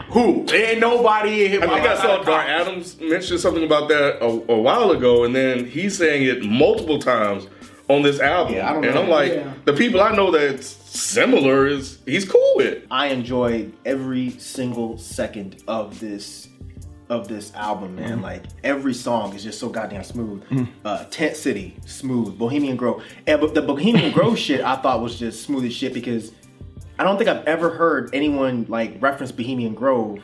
Who? 0.10 0.46
There 0.46 0.72
ain't 0.72 0.80
nobody 0.80 1.46
in 1.46 1.52
here. 1.52 1.64
I 1.64 1.68
think 1.68 1.88
I 1.88 1.96
saw 2.02 2.24
Dar 2.24 2.42
Adams 2.42 3.00
mention 3.00 3.38
something 3.38 3.64
about 3.64 3.90
that 3.90 4.24
a, 4.24 4.26
a 4.26 4.60
while 4.60 4.92
ago, 4.92 5.24
and 5.24 5.36
then 5.36 5.66
he's 5.66 5.98
saying 5.98 6.24
it 6.24 6.44
multiple 6.44 7.00
times 7.00 7.48
on 7.90 8.02
this 8.02 8.20
album. 8.20 8.56
Yeah, 8.56 8.70
I 8.70 8.74
don't 8.74 8.86
and 8.86 8.96
know. 8.96 9.04
I'm 9.04 9.10
like, 9.10 9.34
Yeah. 9.34 9.54
the 9.66 9.74
people 9.74 10.02
I 10.02 10.16
know 10.16 10.32
that's 10.32 10.68
similar 10.68 11.68
is 11.68 12.00
he's 12.06 12.28
cool 12.28 12.54
with. 12.56 12.84
I 12.90 13.08
enjoyed 13.08 13.74
every 13.86 14.32
single 14.32 14.98
second 14.98 15.64
of 15.68 16.00
this 16.00 16.48
of 17.10 17.28
this 17.28 17.52
album, 17.56 17.96
man. 17.96 18.14
Mm-hmm. 18.14 18.22
Like 18.24 18.44
every 18.64 18.94
song 18.94 19.34
is 19.36 19.44
just 19.44 19.60
so 19.60 19.68
goddamn 19.70 20.04
smooth. 20.04 20.44
Mm. 20.50 20.68
Uh, 20.86 21.06
Tent 21.06 21.36
City, 21.36 21.76
smooth. 21.86 22.38
Bohemian 22.38 22.76
Grove, 22.78 23.04
and 23.26 23.42
but 23.42 23.56
the 23.56 23.62
Bohemian 23.64 24.12
Grove 24.12 24.38
shit 24.46 24.62
I 24.62 24.76
thought 24.76 25.02
was 25.02 25.18
just 25.18 25.44
smooth 25.44 25.66
as 25.66 25.74
shit 25.74 25.94
because 25.94 26.32
I 27.00 27.04
don't 27.04 27.18
think 27.18 27.30
I've 27.30 27.46
ever 27.48 27.70
heard 27.70 28.10
anyone 28.14 28.66
like 28.68 29.02
reference 29.02 29.32
Bohemian 29.32 29.74
Grove 29.74 30.22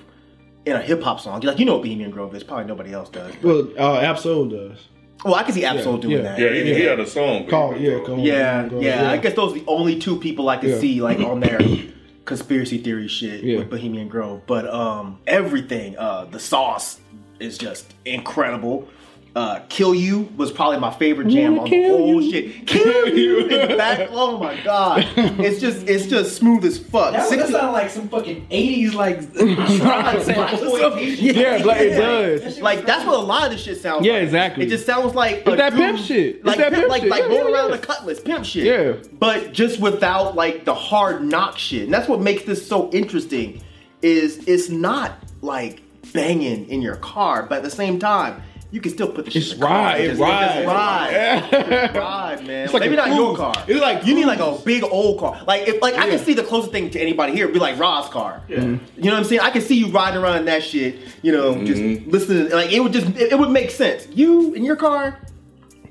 in 0.66 0.76
a 0.76 0.82
hip 0.82 1.02
hop 1.02 1.22
song. 1.22 1.40
Like 1.40 1.58
you 1.58 1.66
know 1.66 1.74
what 1.76 1.84
Bohemian 1.84 2.12
Grove 2.12 2.36
is, 2.36 2.44
probably 2.44 2.66
nobody 2.66 2.92
else 2.92 3.08
does. 3.10 3.34
Well, 3.42 3.70
uh, 3.80 4.02
Ab-Soul 4.02 4.50
does. 4.50 4.88
Well, 5.24 5.36
I 5.36 5.44
can 5.44 5.54
see 5.54 5.64
Ab-Soul 5.64 5.96
Yeah, 5.96 6.02
doing 6.02 6.16
yeah. 6.18 6.22
that. 6.24 6.40
Yeah, 6.40 6.50
he, 6.50 6.74
he 6.74 6.82
had 6.82 7.00
a 7.00 7.08
song. 7.08 7.48
Call, 7.48 7.78
yeah, 7.78 8.00
come 8.06 8.16
on. 8.16 8.20
Yeah, 8.20 8.68
Go, 8.68 8.82
yeah, 8.82 9.10
I 9.10 9.18
guess 9.18 9.36
those 9.36 9.54
are 9.54 9.60
the 9.60 9.64
only 9.68 9.98
two 10.00 10.20
people 10.20 10.50
I 10.50 10.58
can 10.58 10.70
Yeah. 10.72 10.80
see 10.80 11.02
like 11.02 11.20
on 11.20 11.40
their 11.40 11.60
conspiracy 12.26 12.80
theory 12.80 13.08
shit 13.08 13.42
Yeah. 13.44 13.60
with 13.60 13.70
Bohemian 13.70 14.10
Grove. 14.10 14.42
But 14.46 14.68
um 14.68 15.20
everything, 15.28 15.98
uh 15.98 16.26
the 16.26 16.40
sauce 16.40 17.00
is 17.40 17.58
just 17.58 17.94
incredible. 18.04 18.90
Uh 19.36 19.60
Kill 19.68 19.94
You 19.94 20.30
was 20.38 20.50
probably 20.50 20.80
my 20.80 20.92
favorite 20.94 21.28
jam 21.28 21.60
on 21.60 21.70
the 21.70 21.88
whole 21.90 22.22
you. 22.22 22.32
shit. 22.32 22.66
Kill 22.68 23.10
you 23.10 23.40
in 23.48 23.70
the 23.72 23.76
back. 23.76 24.08
Oh 24.12 24.38
my 24.38 24.56
god. 24.64 25.06
It's 25.18 25.60
just 25.60 25.88
it's 25.90 26.06
just 26.06 26.38
smooth 26.38 26.64
as 26.64 26.78
fuck. 26.78 27.12
That, 27.12 27.30
that 27.30 27.30
Sixty- 27.30 27.54
like 27.54 27.90
some 27.90 28.08
fucking 28.08 28.48
80s 28.48 28.94
like 28.94 29.20
shrine 29.68 30.24
samples 30.24 30.62
or 30.64 30.80
something. 30.80 31.16
Yeah, 31.20 31.62
like 31.66 31.82
it 31.82 31.98
does. 31.98 32.60
like 32.62 32.86
that's 32.86 33.06
what 33.06 33.16
a 33.16 33.22
lot 33.22 33.46
of 33.48 33.52
this 33.52 33.62
shit 33.64 33.82
sounds 33.82 34.06
Yeah, 34.06 34.14
like. 34.14 34.24
exactly. 34.24 34.66
It 34.66 34.70
just 34.70 34.86
sounds 34.86 35.14
like 35.16 35.38
It's 35.40 35.48
a 35.50 35.56
that 35.58 35.72
dude- 35.72 35.80
pimp 35.80 36.00
shit. 36.00 36.36
It's 36.38 36.46
Like 36.46 36.58
that 36.58 36.72
pimp, 36.72 36.84
pimp 36.84 36.90
like 36.92 37.02
shit. 37.02 37.12
like 37.12 37.24
Yeah, 37.24 37.28
rolling 37.28 37.48
yeah, 37.54 37.60
around 37.60 37.70
yeah. 37.72 37.76
the 37.78 37.86
cutlass, 37.86 38.20
pimp 38.22 38.46
shit. 38.46 38.64
Yeah. 38.66 39.10
But 39.20 39.52
just 39.52 39.82
without 39.82 40.36
like 40.36 40.64
the 40.64 40.74
hard 40.74 41.22
knock 41.26 41.58
shit. 41.58 41.84
And 41.84 41.94
that's 41.94 42.08
what 42.08 42.22
makes 42.22 42.44
this 42.44 42.66
so 42.66 42.90
interesting. 42.92 43.62
is 44.02 44.48
it's 44.48 44.70
not 44.70 45.18
like 45.42 45.82
banging 46.14 46.70
in 46.70 46.82
your 46.82 46.96
car, 46.98 47.44
but 47.44 47.58
at 47.58 47.64
the 47.64 47.70
same 47.70 48.00
time, 48.00 48.42
you 48.76 48.82
can 48.82 48.92
still 48.92 49.08
put 49.08 49.24
the 49.24 49.32
shit 49.32 49.42
It's 49.42 49.54
in 49.54 49.60
the 49.62 49.66
car. 49.66 49.74
ride, 49.74 50.10
Just- 50.10 50.22
ride. 50.22 50.54
just 50.54 50.68
ride. 50.68 51.10
Yeah. 51.14 51.98
ride, 51.98 52.46
man. 52.46 52.66
It's 52.66 52.74
like 52.74 52.82
Maybe 52.82 52.96
a 52.96 52.98
not 52.98 53.16
your 53.16 53.38
car. 53.38 53.54
It's 53.70 53.80
like 53.80 54.06
you 54.06 54.14
need 54.14 54.26
like 54.26 54.42
a 54.42 54.58
big 54.66 54.84
old 54.84 55.18
car. 55.18 55.42
Like 55.48 55.66
if 55.70 55.82
like 55.82 55.96
I 55.96 56.10
can 56.10 56.20
see 56.20 56.34
the 56.34 56.44
closest 56.44 56.74
thing 56.74 56.90
to 56.90 57.00
anybody 57.00 57.32
here 57.32 57.46
would 57.46 57.54
be 57.54 57.60
like 57.60 57.80
Rod's 57.80 58.10
car. 58.10 58.42
Yeah, 58.50 58.58
You 58.58 58.80
know 58.98 59.12
what 59.12 59.14
I'm 59.14 59.24
saying? 59.24 59.40
I 59.40 59.50
can 59.50 59.62
see 59.62 59.76
you 59.80 59.88
riding 59.88 60.22
around 60.22 60.40
in 60.40 60.46
that 60.46 60.62
shit. 60.62 60.98
You 61.22 61.32
know, 61.32 61.64
just 61.64 61.82
mm-hmm. 61.82 62.12
listening. 62.12 62.50
Like 62.52 62.74
it 62.74 62.82
would 62.82 62.92
just 62.92 63.08
it, 63.16 63.32
it 63.32 63.40
would 63.40 63.50
make 63.50 63.72
sense. 63.72 64.10
You 64.12 64.54
in 64.54 64.66
your 64.66 64.76
car, 64.76 65.18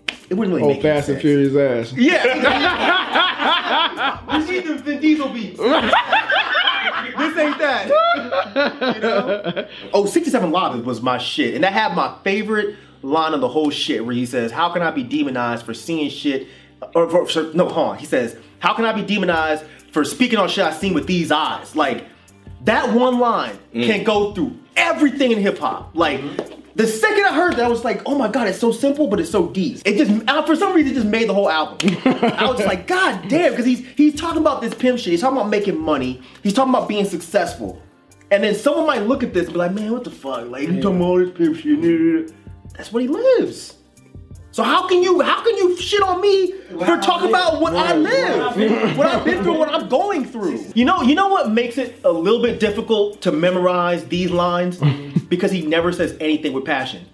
it 0.08 0.34
wouldn't 0.34 0.56
really 0.56 0.64
Oh, 0.64 0.68
make 0.68 0.84
any 0.84 0.94
Fast 0.94 1.08
and. 1.08 1.20
Furious 1.20 1.54
ass. 1.54 1.92
Yeah. 1.96 2.24
you 4.38 4.46
see 4.46 4.60
the 4.60 4.74
Vin 4.76 5.00
Diesel 5.00 5.28
beats. 5.28 5.58
this 7.18 7.36
ain't 7.36 7.58
that. 7.58 7.88
you 8.94 9.00
know? 9.00 9.66
Oh, 9.92 10.06
67 10.06 10.50
Live 10.50 10.86
was 10.86 11.02
my 11.02 11.18
shit. 11.18 11.54
And 11.54 11.64
that 11.64 11.72
had 11.72 11.94
my 11.94 12.16
favorite 12.24 12.76
line 13.02 13.34
of 13.34 13.40
the 13.40 13.48
whole 13.48 13.70
shit 13.70 14.04
where 14.04 14.14
he 14.14 14.26
says, 14.26 14.50
How 14.50 14.70
can 14.72 14.82
I 14.82 14.90
be 14.90 15.02
demonized 15.02 15.64
for 15.64 15.74
seeing 15.74 16.08
shit? 16.10 16.48
Or, 16.94 17.08
for, 17.08 17.26
for- 17.26 17.52
no, 17.54 17.68
hold 17.68 17.88
on. 17.90 17.98
He 17.98 18.06
says, 18.06 18.36
How 18.58 18.74
can 18.74 18.84
I 18.84 18.92
be 18.92 19.02
demonized 19.02 19.64
for 19.92 20.04
speaking 20.04 20.38
on 20.38 20.48
shit 20.48 20.64
I 20.64 20.72
seen 20.72 20.94
with 20.94 21.06
these 21.06 21.30
eyes? 21.30 21.76
Like, 21.76 22.06
that 22.62 22.94
one 22.94 23.18
line 23.18 23.58
mm. 23.74 23.86
can 23.86 24.04
go 24.04 24.32
through 24.32 24.58
everything 24.76 25.32
in 25.32 25.38
hip 25.38 25.58
hop. 25.58 25.90
Like, 25.94 26.20
mm-hmm. 26.20 26.60
The 26.76 26.86
second 26.86 27.24
I 27.24 27.34
heard 27.34 27.54
that, 27.54 27.64
I 27.64 27.68
was 27.68 27.84
like, 27.84 28.02
oh 28.06 28.16
my 28.16 28.28
god, 28.28 28.48
it's 28.48 28.58
so 28.58 28.72
simple, 28.72 29.06
but 29.06 29.20
it's 29.20 29.30
so 29.30 29.48
deep. 29.48 29.80
It 29.84 29.96
just, 29.96 30.28
uh, 30.28 30.42
for 30.44 30.56
some 30.56 30.74
reason, 30.74 30.92
it 30.92 30.94
just 30.94 31.06
made 31.06 31.28
the 31.28 31.34
whole 31.34 31.48
album. 31.48 31.96
I 32.04 32.50
was 32.50 32.64
like, 32.64 32.86
god 32.86 33.28
damn, 33.28 33.52
because 33.52 33.66
he's 33.66 33.86
he's 33.96 34.14
talking 34.14 34.40
about 34.40 34.60
this 34.60 34.74
pimp 34.74 34.98
shit. 34.98 35.12
He's 35.12 35.20
talking 35.20 35.36
about 35.36 35.50
making 35.50 35.78
money. 35.78 36.20
He's 36.42 36.52
talking 36.52 36.74
about 36.74 36.88
being 36.88 37.04
successful. 37.04 37.80
And 38.30 38.42
then 38.42 38.54
someone 38.54 38.86
might 38.86 39.02
look 39.02 39.22
at 39.22 39.32
this 39.32 39.44
and 39.44 39.52
be 39.52 39.58
like, 39.58 39.72
man, 39.72 39.92
what 39.92 40.02
the 40.02 40.10
fuck? 40.10 40.48
Like, 40.48 40.62
you 40.62 40.80
talking 40.82 40.96
about 40.96 41.04
all 41.04 41.18
this 41.18 41.30
pimp 41.30 41.56
shit? 41.56 42.32
That's 42.76 42.92
what 42.92 43.02
he 43.02 43.08
lives. 43.08 43.76
So 44.54 44.62
how 44.62 44.86
can 44.86 45.02
you 45.02 45.20
how 45.20 45.42
can 45.42 45.56
you 45.56 45.76
shit 45.78 46.00
on 46.00 46.20
me 46.20 46.52
for 46.52 46.96
talking 46.98 47.28
about 47.28 47.60
what 47.60 47.74
I 47.74 47.96
live, 47.96 48.96
what 48.96 49.08
I've 49.08 49.24
been 49.24 49.42
through, 49.42 49.58
what 49.58 49.68
I'm 49.68 49.88
going 49.88 50.24
through? 50.24 50.64
You 50.76 50.84
know, 50.84 51.02
you 51.02 51.16
know 51.16 51.26
what 51.26 51.50
makes 51.50 51.76
it 51.76 51.98
a 52.04 52.12
little 52.12 52.40
bit 52.40 52.60
difficult 52.60 53.20
to 53.22 53.32
memorize 53.32 54.04
these 54.04 54.30
lines 54.30 54.78
because 55.28 55.50
he 55.50 55.62
never 55.66 55.90
says 55.90 56.16
anything 56.20 56.52
with 56.52 56.64
passion. 56.64 57.04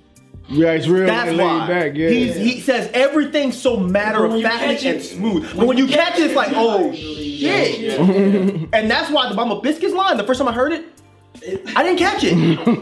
Yeah, 0.51 0.73
it's 0.73 0.87
real 0.87 1.07
That's 1.07 1.31
laid 1.31 1.43
why 1.43 1.67
back. 1.67 1.95
Yeah. 1.95 2.11
He's, 2.11 2.37
he 2.37 2.61
says 2.61 2.91
everything 2.93 3.53
so 3.53 3.79
matter 3.79 4.27
of 4.27 4.43
fact 4.43 4.85
and 4.85 5.01
smooth. 5.01 5.57
But 5.57 5.67
when 5.67 5.79
you 5.79 5.87
catch 5.87 6.19
it, 6.19 6.25
it's 6.25 6.35
like, 6.35 6.53
oh 6.53 6.93
shit. 6.93 7.99
And 8.75 8.91
that's 8.91 9.11
why 9.11 9.31
the 9.31 9.35
Mama 9.35 9.63
Biscuits 9.63 9.95
line, 9.95 10.19
the 10.19 10.25
first 10.25 10.39
time 10.41 10.49
I 10.49 10.53
heard 10.53 10.73
it, 10.73 10.85
I 11.77 11.83
didn't 11.83 11.99
catch 11.99 12.25
it. 12.25 12.35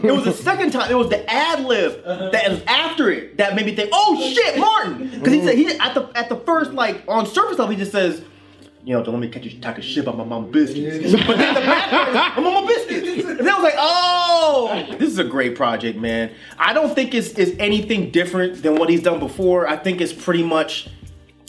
It 0.03 0.11
was 0.11 0.25
the 0.25 0.33
second 0.33 0.71
time. 0.71 0.91
It 0.91 0.95
was 0.95 1.09
the 1.09 1.29
ad 1.31 1.63
lib 1.65 2.01
uh-huh. 2.05 2.29
that 2.31 2.49
was 2.49 2.61
after 2.63 3.09
it 3.09 3.37
that 3.37 3.55
made 3.55 3.65
me 3.65 3.75
think, 3.75 3.89
oh 3.93 4.19
shit, 4.33 4.57
Martin. 4.57 5.09
Because 5.09 5.33
he 5.33 5.41
said 5.43 5.55
he 5.55 5.67
at 5.77 5.93
the 5.93 6.09
at 6.15 6.29
the 6.29 6.35
first 6.37 6.73
like 6.73 7.03
on 7.07 7.25
surface 7.25 7.57
level 7.57 7.73
he 7.73 7.77
just 7.77 7.91
says. 7.91 8.23
You 8.85 8.95
know, 8.95 9.03
don't 9.03 9.13
let 9.13 9.21
me 9.21 9.27
catch 9.27 9.43
you 9.43 9.59
talking 9.59 9.83
shit 9.83 10.03
about 10.03 10.17
my 10.17 10.23
mama 10.23 10.47
biscuits. 10.47 11.13
But 11.27 11.37
then 11.37 11.53
the 11.53 11.59
back 11.59 12.37
is, 12.37 12.43
my 12.43 12.49
mama 12.49 12.65
biscuits. 12.65 13.27
And 13.27 13.39
then 13.39 13.49
I 13.49 13.53
was 13.55 13.63
like, 13.63 13.75
oh, 13.77 14.95
this 14.97 15.09
is 15.09 15.19
a 15.19 15.23
great 15.23 15.55
project, 15.55 15.99
man. 15.99 16.31
I 16.57 16.73
don't 16.73 16.95
think 16.95 17.13
it's, 17.13 17.31
it's 17.31 17.51
anything 17.59 18.09
different 18.09 18.63
than 18.63 18.77
what 18.77 18.89
he's 18.89 19.03
done 19.03 19.19
before. 19.19 19.67
I 19.67 19.75
think 19.75 19.99
it's 19.99 20.13
pretty 20.13 20.43
much 20.43 20.87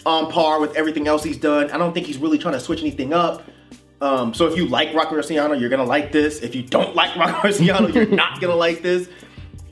on 0.05 0.31
par 0.31 0.61
with 0.61 0.75
everything 0.75 1.07
else 1.07 1.23
he's 1.23 1.39
done. 1.39 1.71
I 1.71 1.79
don't 1.79 1.95
think 1.95 2.07
he's 2.07 2.19
really 2.19 2.37
trying 2.37 2.55
to 2.55 2.61
switch 2.61 2.81
anything 2.81 3.13
up. 3.15 3.49
Um, 4.01 4.33
so 4.33 4.47
if 4.47 4.57
you 4.57 4.67
like 4.67 4.95
Roc 4.95 5.09
Marciano, 5.09 5.59
you're 5.61 5.69
gonna 5.71 5.85
like 5.85 6.11
this. 6.13 6.41
If 6.41 6.55
you 6.55 6.63
don't 6.63 6.95
like 6.95 7.15
Roc 7.17 7.29
Marciano, 7.43 7.93
you're 7.95 8.07
not 8.07 8.41
gonna 8.41 8.55
like 8.57 8.83
this. 8.83 9.09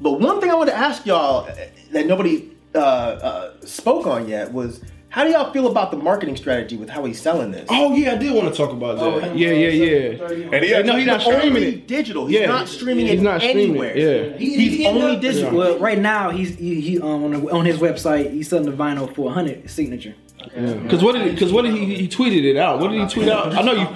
But 0.01 0.21
one 0.21 0.41
thing 0.41 0.51
I 0.51 0.55
want 0.55 0.69
to 0.71 0.77
ask 0.77 1.07
y'all 1.07 1.47
uh, 1.49 1.55
that 1.93 2.07
nobody 2.07 2.51
uh, 2.75 2.79
uh, 2.79 3.61
spoke 3.65 4.07
on 4.07 4.29
yet 4.29 4.53
was 4.53 4.83
how 5.11 5.25
do 5.25 5.31
y'all 5.31 5.51
feel 5.55 5.67
about 5.69 5.91
the 5.91 5.97
marketing 5.97 6.37
strategy 6.37 6.77
with 6.77 6.91
how 6.91 7.03
he's 7.07 7.19
selling 7.21 7.51
this? 7.51 7.67
Oh 7.71 7.95
yeah, 7.97 8.13
I 8.13 8.17
did 8.19 8.35
want 8.35 8.53
to 8.53 8.55
talk 8.55 8.71
about 8.73 8.99
that. 8.99 9.35
yeah, 9.37 9.51
yeah, 9.53 9.69
yeah. 9.71 10.51
And 10.53 10.63
he 10.65 10.83
No, 10.83 10.97
he's 10.97 11.07
not 11.07 11.23
streaming 11.23 11.63
it. 11.63 11.89
digital. 11.89 12.27
He's 12.27 12.41
Yeah. 12.41 12.47
not 12.47 12.69
streaming 12.69 13.07
He's 13.07 13.21
it 13.21 13.23
not 13.23 13.41
streaming 13.41 13.71
anywhere. 13.71 13.97
it, 13.97 14.33
yeah. 14.33 14.37
He's 14.37 14.87
only 14.87 15.17
digital. 15.19 15.57
Well, 15.57 15.79
right 15.79 15.99
now 15.99 16.29
he's 16.29 16.55
he, 16.57 16.83
he 16.83 17.01
um, 17.01 17.25
on, 17.25 17.51
on 17.51 17.65
his 17.65 17.79
website 17.79 18.31
he's 18.33 18.49
selling 18.51 18.67
the 18.71 18.77
vinyl 18.77 19.13
for 19.15 19.23
100 19.23 19.71
signature. 19.71 20.15
Because 20.39 21.03
what 21.03 21.15
did 21.15 21.33
because 21.35 21.53
what 21.53 21.63
did 21.63 21.75
he 21.75 21.95
he 21.97 22.09
tweeted 22.09 22.45
it 22.45 22.57
out? 22.57 22.79
What 22.81 22.91
did 22.91 23.01
he 23.01 23.07
tweet 23.09 23.29
out? 23.29 23.55
I 23.55 23.63
know 23.63 23.73
you 23.73 23.87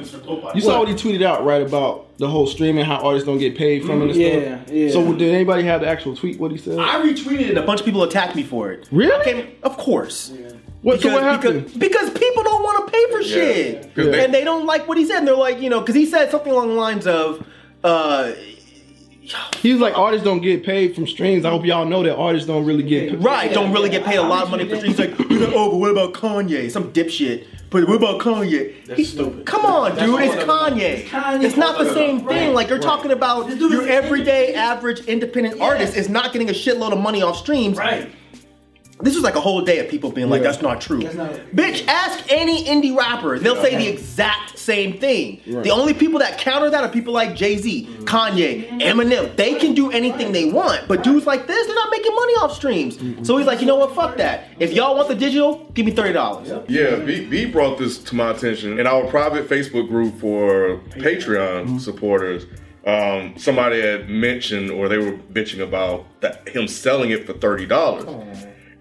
you 0.55 0.61
saw 0.61 0.81
what 0.81 0.89
he 0.89 0.95
tweeted 0.95 1.23
out 1.23 1.45
right 1.45 1.63
about 1.63 2.17
the 2.19 2.29
whole 2.29 2.47
streaming, 2.47 2.85
how 2.85 2.97
artists 2.97 3.27
don't 3.27 3.39
get 3.39 3.57
paid 3.57 3.85
from 3.85 4.03
it 4.03 4.11
and 4.11 4.17
Yeah, 4.17 4.65
stuff. 4.65 4.75
yeah. 4.75 4.91
So 4.91 5.13
did 5.15 5.33
anybody 5.35 5.63
have 5.65 5.81
the 5.81 5.89
actual 5.89 6.15
tweet? 6.17 6.39
What 6.39 6.51
he 6.51 6.59
said? 6.59 6.79
I 6.79 7.01
retweeted 7.03 7.41
it. 7.41 7.49
and 7.51 7.59
A 7.59 7.63
bunch 7.63 7.81
of 7.81 7.87
people 7.87 8.03
attacked 8.03 8.37
me 8.37 8.43
for 8.43 8.71
it. 8.73 8.89
Really? 8.93 9.13
I 9.21 9.25
came- 9.25 9.49
of 9.63 9.77
course. 9.77 10.33
what, 10.83 11.01
so 11.01 11.13
what 11.13 11.23
happened? 11.23 11.65
Because, 11.79 12.11
because 12.11 12.11
people 12.11 12.43
don't 12.45 12.63
want 12.63 12.87
to 12.87 12.93
pay 12.93 13.11
for 13.11 13.23
shit, 13.23 13.95
'Cause 13.95 14.07
they- 14.07 14.25
and 14.25 14.35
they 14.35 14.45
don't 14.45 14.67
like 14.67 14.87
what 14.89 14.99
he 14.99 15.05
said. 15.05 15.19
And 15.19 15.29
they're 15.29 15.35
like, 15.37 15.61
you 15.61 15.71
know, 15.71 15.81
because 15.81 15.95
he 15.95 16.07
said 16.07 16.31
something 16.31 16.53
along 16.53 16.69
the 16.69 16.75
lines 16.75 17.07
of, 17.07 17.45
uh, 17.85 18.33
He 19.61 19.73
was 19.73 19.81
like, 19.81 19.97
artists 19.97 20.25
don't 20.25 20.41
get 20.41 20.65
paid 20.65 20.95
from 20.95 21.07
streams. 21.07 21.45
I 21.45 21.51
hope 21.51 21.65
y'all 21.65 21.85
know 21.85 22.03
that 22.03 22.17
artists 22.17 22.47
don't 22.47 22.65
really 22.65 22.83
get 22.83 23.11
paid. 23.11 23.25
right, 23.25 23.53
don't 23.53 23.73
really 23.73 23.89
get 23.91 24.05
paid 24.05 24.17
a 24.17 24.23
lot 24.23 24.45
of 24.45 24.51
money 24.51 24.69
for 24.69 24.77
streams. 24.77 24.99
Like, 24.99 25.17
he's 25.17 25.43
oh, 25.55 25.71
but 25.71 25.77
what 25.77 25.91
about 25.91 26.13
Kanye? 26.15 26.71
Some 26.71 26.93
dipshit. 26.93 27.47
But 27.71 27.89
what 27.89 27.97
about 27.97 28.21
Kanye? 28.21 28.75
He- 28.97 29.05
stupid. 29.05 29.47
Come 29.47 29.65
on, 29.65 29.97
dude, 29.97 30.21
it's 30.21 30.35
Kanye. 30.45 30.79
it's 30.81 31.11
Kanye. 31.11 31.43
It's 31.45 31.57
not 31.57 31.79
the 31.79 31.95
same 31.95 32.27
thing. 32.27 32.53
Like 32.53 32.69
you're 32.69 32.79
talking 32.79 33.13
about 33.13 33.49
your 33.57 33.89
everyday 33.89 34.55
average 34.55 35.01
independent 35.07 35.61
artist 35.61 35.97
is 35.97 36.09
not 36.09 36.33
getting 36.33 36.51
a 36.51 36.53
shitload 36.53 36.93
of 36.93 36.99
money 37.01 37.23
off 37.23 37.37
streams. 37.39 37.79
Right. 37.79 38.11
This 39.03 39.15
was 39.15 39.25
like 39.25 39.35
a 39.37 39.41
whole 39.41 39.63
day 39.63 39.79
of 39.81 39.89
people 39.89 40.11
being 40.13 40.31
like, 40.31 40.43
Yeah. 40.43 40.49
"That's 40.51 40.63
not 40.63 40.81
true." 40.81 41.01
That's 41.03 41.15
not- 41.17 41.33
Bitch, 41.55 41.87
ask 41.89 42.25
any 42.29 42.65
indie 42.65 42.97
rapper; 42.97 43.39
they'll 43.39 43.57
say 43.57 43.77
the 43.77 43.89
exact 43.89 44.59
same 44.59 44.95
thing. 44.99 45.41
The 45.47 45.71
only 45.71 45.93
people 45.93 46.21
that 46.21 46.39
counter 46.39 46.71
that 46.71 46.85
are 46.85 46.89
people 46.89 47.13
like 47.13 47.35
Jay 47.35 47.57
Z, 47.57 47.89
Kanye, 48.05 48.81
Eminem. 48.81 49.35
They 49.37 49.55
can 49.55 49.75
do 49.75 49.91
anything 49.91 50.33
they 50.33 50.45
want, 50.45 50.87
but 50.89 51.03
dudes 51.03 51.27
like 51.27 51.47
this, 51.47 51.67
they're 51.67 51.75
not 51.75 51.91
making 51.91 52.15
money 52.15 52.33
off 52.35 52.55
streams. 52.55 52.99
So 53.27 53.37
he's 53.37 53.47
like, 53.47 53.61
you 53.61 53.67
know 53.67 53.77
what? 53.77 53.95
Fuck 53.95 54.17
that. 54.19 54.49
If 54.59 54.73
y'all 54.73 54.95
want 54.97 55.09
the 55.09 55.15
digital, 55.17 55.69
give 55.75 55.85
me 55.87 55.93
thirty 55.93 56.13
dollars. 56.13 56.49
Yeah, 56.69 56.97
B, 56.97 57.25
B 57.27 57.45
brought 57.47 57.79
this 57.79 57.99
to 57.99 58.15
my 58.15 58.31
attention 58.31 58.79
in 58.79 58.87
our 58.87 59.05
private 59.05 59.49
Facebook 59.49 59.89
group 59.89 60.19
for 60.21 60.81
Patreon 60.97 61.81
supporters. 61.81 62.47
Um, 62.85 63.35
somebody 63.37 63.81
had 63.81 64.09
mentioned, 64.11 64.71
or 64.71 64.89
they 64.89 64.99
were 64.99 65.13
bitching 65.33 65.61
about 65.61 66.05
that 66.21 66.49
him 66.49 66.67
selling 66.67 67.11
it 67.11 67.27
for 67.27 67.33
thirty 67.33 67.65
dollars, 67.67 68.05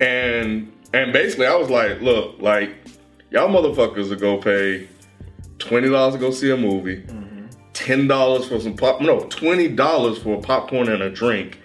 and 0.02 0.72
and 0.94 1.14
basically 1.14 1.46
I 1.46 1.56
was 1.56 1.70
like, 1.70 2.02
look, 2.02 2.42
like 2.42 2.76
y'all 3.30 3.48
motherfuckers 3.48 4.10
will 4.10 4.18
go 4.18 4.38
pay 4.38 4.90
twenty 5.60 5.90
dollars 5.90 6.16
to 6.16 6.20
go 6.20 6.32
see 6.32 6.52
a 6.52 6.58
movie, 6.58 7.06
ten 7.72 8.08
dollars 8.08 8.50
for 8.50 8.60
some 8.60 8.76
pop, 8.76 9.00
no, 9.00 9.22
twenty 9.30 9.70
dollars 9.70 10.18
for 10.18 10.38
a 10.38 10.42
popcorn 10.42 10.90
and 10.90 11.02
a 11.02 11.10
drink, 11.10 11.60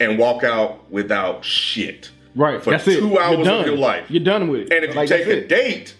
and 0.00 0.18
walk 0.18 0.44
out 0.44 0.90
without 0.90 1.44
shit. 1.44 2.10
Right, 2.34 2.62
for 2.62 2.72
that's 2.72 2.84
two 2.84 3.14
it. 3.14 3.18
Hours 3.18 3.48
of 3.48 3.66
your 3.66 3.78
life. 3.78 4.10
You're 4.10 4.22
done 4.22 4.48
with 4.48 4.70
it. 4.70 4.72
And 4.72 4.84
if 4.84 4.94
you 4.94 5.06
take 5.06 5.26
a 5.26 5.46
date, 5.46 5.95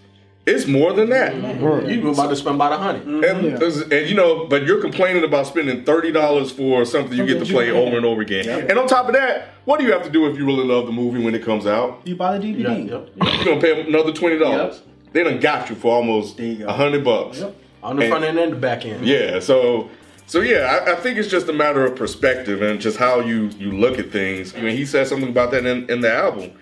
it's 0.47 0.67
more 0.67 0.93
than 0.93 1.11
that. 1.11 1.61
Word. 1.61 1.89
You 1.89 2.09
about 2.09 2.29
to 2.29 2.37
spend 2.37 2.55
about 2.55 2.73
a 2.73 2.77
hundred. 2.77 3.07
And, 3.07 3.59
mm-hmm. 3.59 3.93
and 3.93 4.09
you 4.09 4.15
know, 4.15 4.47
but 4.47 4.65
you're 4.65 4.81
complaining 4.81 5.25
about 5.25 5.49
spending 5.49 5.85
thirty 5.85 6.13
dollars 6.13 6.53
for 6.53 6.85
something 6.85 7.19
you 7.19 7.27
get 7.27 7.45
to 7.45 7.53
play 7.53 7.71
over 7.71 7.97
and 7.97 8.07
over 8.07 8.23
again. 8.23 8.49
And 8.71 8.79
on 8.79 8.87
top 8.87 9.09
of 9.09 9.15
that, 9.15 9.49
what 9.65 9.81
do 9.81 9.87
you 9.87 9.93
have 9.93 10.05
to 10.05 10.11
do 10.11 10.27
if 10.31 10.39
you 10.39 10.47
really 10.47 10.65
love 10.65 10.87
the 10.87 10.93
movie 10.93 11.23
when 11.23 11.35
it 11.35 11.45
comes 11.45 11.67
out? 11.67 12.01
You 12.05 12.15
buy 12.15 12.39
the 12.39 12.47
DVD. 12.47 12.89
Yep. 12.89 13.11
You're 13.17 13.45
gonna 13.45 13.61
pay 13.61 13.87
another 13.87 14.13
twenty 14.13 14.39
dollars. 14.39 14.83
They 15.13 15.25
done 15.25 15.41
got 15.41 15.69
you 15.69 15.77
for 15.77 15.93
almost 15.93 16.37
There 16.37 16.47
you 16.47 16.59
go. 16.59 16.67
a 16.67 16.73
hundred 16.73 17.05
bucks. 17.05 17.43
On 17.83 17.97
the 17.97 18.03
And- 18.03 18.11
front 18.11 18.25
end 18.25 18.39
and 18.39 18.53
the 18.53 18.57
back 18.57 18.85
end. 18.85 19.07
Yeah, 19.07 19.41
so 19.41 19.91
so 20.27 20.41
yeah, 20.41 20.83
I, 20.87 20.93
I 20.93 20.95
think 20.97 21.19
it's 21.19 21.29
just 21.29 21.49
a 21.49 21.53
matter 21.53 21.85
of 21.85 21.97
perspective 21.97 22.63
and 22.63 22.81
just 22.81 22.99
how 22.99 23.21
you 23.21 23.51
you 23.59 23.73
look 23.73 23.99
at 23.99 24.11
things. 24.13 24.55
I 24.55 24.61
mean, 24.61 24.77
he 24.77 24.85
said 24.85 25.07
something 25.09 25.29
about 25.29 25.51
that 25.53 25.67
in, 25.67 25.89
in 25.91 26.01
the 26.01 26.13
album. 26.13 26.53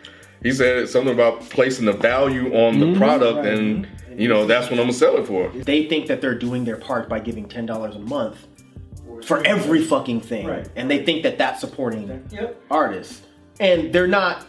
He 0.44 0.52
said 0.52 0.90
something 0.90 1.12
about 1.12 1.40
placing 1.48 1.86
the 1.86 1.92
value 1.94 2.54
on 2.54 2.78
the 2.78 2.94
product, 2.98 3.46
and 3.46 3.88
you 4.14 4.28
know 4.28 4.44
that's 4.46 4.66
what 4.66 4.72
I'm 4.78 4.84
gonna 4.86 4.92
sell 4.92 5.16
it 5.16 5.26
for. 5.26 5.48
They 5.48 5.86
think 5.86 6.06
that 6.08 6.20
they're 6.20 6.38
doing 6.38 6.64
their 6.66 6.76
part 6.76 7.08
by 7.08 7.18
giving 7.18 7.46
ten 7.48 7.64
dollars 7.64 7.96
a 7.96 7.98
month 7.98 8.46
for 9.24 9.44
every 9.46 9.82
fucking 9.82 10.20
thing, 10.20 10.46
Right. 10.46 10.68
and 10.76 10.90
they 10.90 11.02
think 11.02 11.22
that 11.22 11.38
that's 11.38 11.60
supporting 11.62 12.22
Yep. 12.30 12.60
artists, 12.70 13.22
and 13.58 13.90
they're 13.92 14.06
not. 14.06 14.46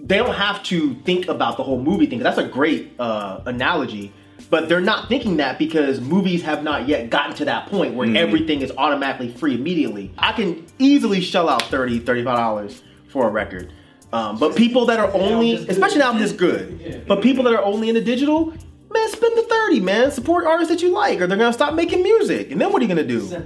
They 0.00 0.16
don't 0.18 0.34
have 0.34 0.62
to 0.64 0.94
think 1.04 1.28
about 1.28 1.56
the 1.56 1.62
whole 1.62 1.80
movie 1.80 2.06
thing. 2.06 2.18
That's 2.18 2.38
a 2.38 2.44
great 2.44 2.92
uh, 2.98 3.40
analogy, 3.46 4.12
but 4.50 4.68
they're 4.68 4.80
not 4.80 5.08
thinking 5.08 5.36
that 5.36 5.56
because 5.56 6.00
movies 6.00 6.42
have 6.42 6.64
not 6.64 6.88
yet 6.88 7.10
gotten 7.10 7.34
to 7.36 7.44
that 7.44 7.66
point 7.68 7.94
where 7.94 8.12
everything 8.16 8.60
is 8.60 8.72
automatically 8.76 9.28
free 9.32 9.54
immediately. 9.54 10.10
I 10.18 10.32
can 10.32 10.66
easily 10.80 11.20
shell 11.20 11.48
out 11.48 11.62
30 11.62 12.00
$35 12.00 12.82
for 13.08 13.28
a 13.28 13.30
record. 13.30 13.72
Um, 14.12 14.38
but 14.38 14.54
people 14.56 14.86
that 14.86 14.98
are 15.00 15.12
only, 15.14 15.54
especially 15.68 15.98
now 15.98 16.12
this 16.12 16.32
good, 16.32 17.04
but 17.08 17.20
people 17.22 17.44
that 17.44 17.52
are 17.54 17.62
only 17.64 17.88
in 17.88 17.94
the 17.94 18.00
digital, 18.00 18.46
man, 18.92 19.08
spend 19.10 19.36
the 19.36 19.42
30, 19.42 19.80
man. 19.80 20.10
Support 20.10 20.46
artists 20.46 20.72
that 20.72 20.80
you 20.82 20.90
like, 20.90 21.20
or 21.20 21.26
they're 21.26 21.36
gonna 21.38 21.52
stop 21.52 21.74
making 21.74 22.02
music. 22.02 22.50
And 22.50 22.60
then 22.60 22.72
what 22.72 22.80
are 22.80 22.84
you 22.84 22.88
gonna 22.88 23.04
do? 23.04 23.44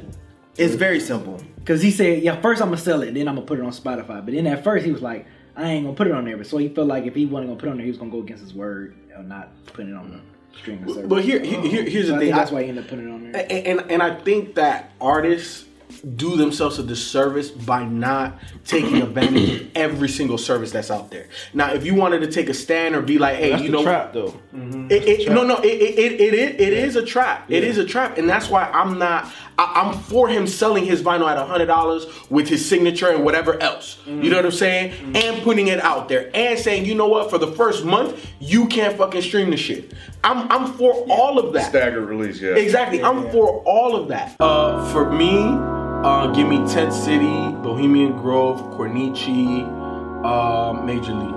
It's 0.57 0.75
very 0.75 1.01
simple. 1.01 1.41
Cause 1.65 1.83
he 1.83 1.91
said, 1.91 2.23
yeah, 2.23 2.41
first 2.41 2.61
I'm 2.61 2.69
gonna 2.69 2.77
sell 2.79 3.03
it, 3.03 3.15
then 3.15 3.29
I'm 3.29 3.35
gonna 3.37 3.47
put 3.47 3.59
it 3.59 3.65
on 3.65 3.71
Spotify. 3.73 4.25
But 4.25 4.35
then 4.35 4.47
at 4.47 4.63
first 4.65 4.85
he 4.85 4.93
was 4.93 5.03
like, 5.03 5.27
I 5.57 5.71
ain't 5.71 5.85
gonna 5.85 5.97
put 5.97 6.07
it 6.07 6.13
on 6.13 6.25
there. 6.25 6.37
But 6.37 6.47
so 6.47 6.59
he 6.59 6.69
felt 6.69 6.89
like 6.89 7.05
if 7.05 7.15
he 7.15 7.27
wasn't 7.27 7.49
gonna 7.51 7.61
put 7.61 7.69
it 7.69 7.73
on 7.73 7.77
there, 7.79 7.85
he 7.85 7.91
was 7.91 7.99
gonna 7.99 8.11
go 8.11 8.21
against 8.21 8.43
his 8.43 8.55
word 8.55 8.97
of 9.17 9.27
not 9.27 9.51
putting 9.67 9.93
it 9.93 9.97
on 9.97 10.11
the 10.11 10.59
streaming 10.59 10.87
service. 10.93 11.09
But 11.09 11.25
here, 11.25 11.41
here, 11.43 11.61
here- 11.61 11.89
here's 11.89 12.07
So 12.07 12.13
the 12.13 12.17
I 12.17 12.19
thing. 12.19 12.27
think 12.29 12.35
that's 12.37 12.51
why 12.51 12.63
he 12.65 12.69
ended 12.69 12.85
up 12.85 12.91
putting 12.91 13.09
it 13.09 13.13
on 13.13 13.33
there. 13.33 13.47
and, 13.51 13.67
and 13.81 13.91
and 13.93 14.03
I 14.03 14.15
think 14.21 14.55
that 14.57 14.93
artists 15.01 15.65
do 16.17 16.37
themselves 16.37 16.79
a 16.79 16.83
disservice 16.83 17.51
by 17.51 17.85
not 17.85 18.39
taking 18.65 19.03
advantage 19.03 19.61
of 19.63 19.71
every 19.75 20.09
single 20.09 20.39
service 20.39 20.71
that's 20.71 20.91
out 20.91 21.11
there. 21.11 21.29
Now, 21.55 21.73
if 21.73 21.85
you 21.85 21.95
wanted 21.95 22.21
to 22.21 22.31
take 22.31 22.49
a 22.49 22.55
stand 22.55 22.95
or 22.95 23.03
be 23.03 23.19
like, 23.19 23.37
hey, 23.37 23.51
That's 23.51 23.63
you 23.63 23.71
know, 23.71 23.83
trap 23.83 24.13
though. 24.13 24.35
It, 24.53 25.05
it, 25.21 25.29
no, 25.31 25.45
no, 25.45 25.57
it, 25.59 25.67
it, 25.67 25.99
it, 25.99 26.21
it, 26.21 26.35
is- 26.35 26.55
it 26.61 26.73
is 26.73 26.97
a 26.97 27.05
trap. 27.05 27.51
It 27.51 27.65
is 27.65 27.79
a 27.79 27.85
trap, 27.85 28.19
and 28.19 28.29
that's 28.29 28.49
why 28.49 28.65
I'm 28.65 28.99
not. 28.99 29.31
I, 29.59 29.83
I'm 29.83 29.99
for 29.99 30.27
him 30.29 30.47
selling 30.47 30.85
his 30.87 31.03
vinyl 31.03 31.29
at 31.31 31.37
hundred 31.47 31.67
dollars 31.67 32.07
with 32.31 32.49
his 32.49 32.67
signature 32.67 33.11
and 33.11 33.25
whatever 33.25 33.61
else. 33.63 33.99
You 34.07 34.31
know 34.31 34.37
what 34.37 34.47
I'm 34.47 34.51
saying? 34.53 35.17
And 35.17 35.43
putting 35.43 35.69
it 35.69 35.81
out 35.85 36.09
there 36.09 36.31
and 36.35 36.59
saying, 36.59 36.87
you 36.87 36.95
know 36.95 37.09
what? 37.09 37.29
For 37.31 37.39
the 37.39 37.53
first 37.53 37.85
month, 37.85 38.27
you 38.41 38.67
can't 38.69 38.97
fucking 38.97 39.23
stream 39.23 39.51
the 39.51 39.57
shit. 39.57 39.93
I'm 40.25 40.51
I'm 40.51 40.73
for 40.75 40.93
all 41.11 41.39
of 41.39 41.53
that. 41.53 41.69
Staggered 41.69 42.09
release, 42.09 42.41
yeah. 42.41 42.55
Exactly. 42.57 43.03
I'm 43.03 43.31
for 43.31 43.63
all 43.65 43.95
of 43.97 44.09
that. 44.09 44.37
Uh, 44.41 44.91
for 44.93 45.11
me, 45.13 45.37
uh, 46.05 46.27
give 46.33 46.49
me 46.49 46.59
Tent 46.69 46.93
City, 46.93 47.51
Bohemian 47.63 48.17
Grove, 48.17 48.61
Cornici, 48.77 49.65
uh, 50.25 50.73
Major 50.83 51.13
League. 51.15 51.35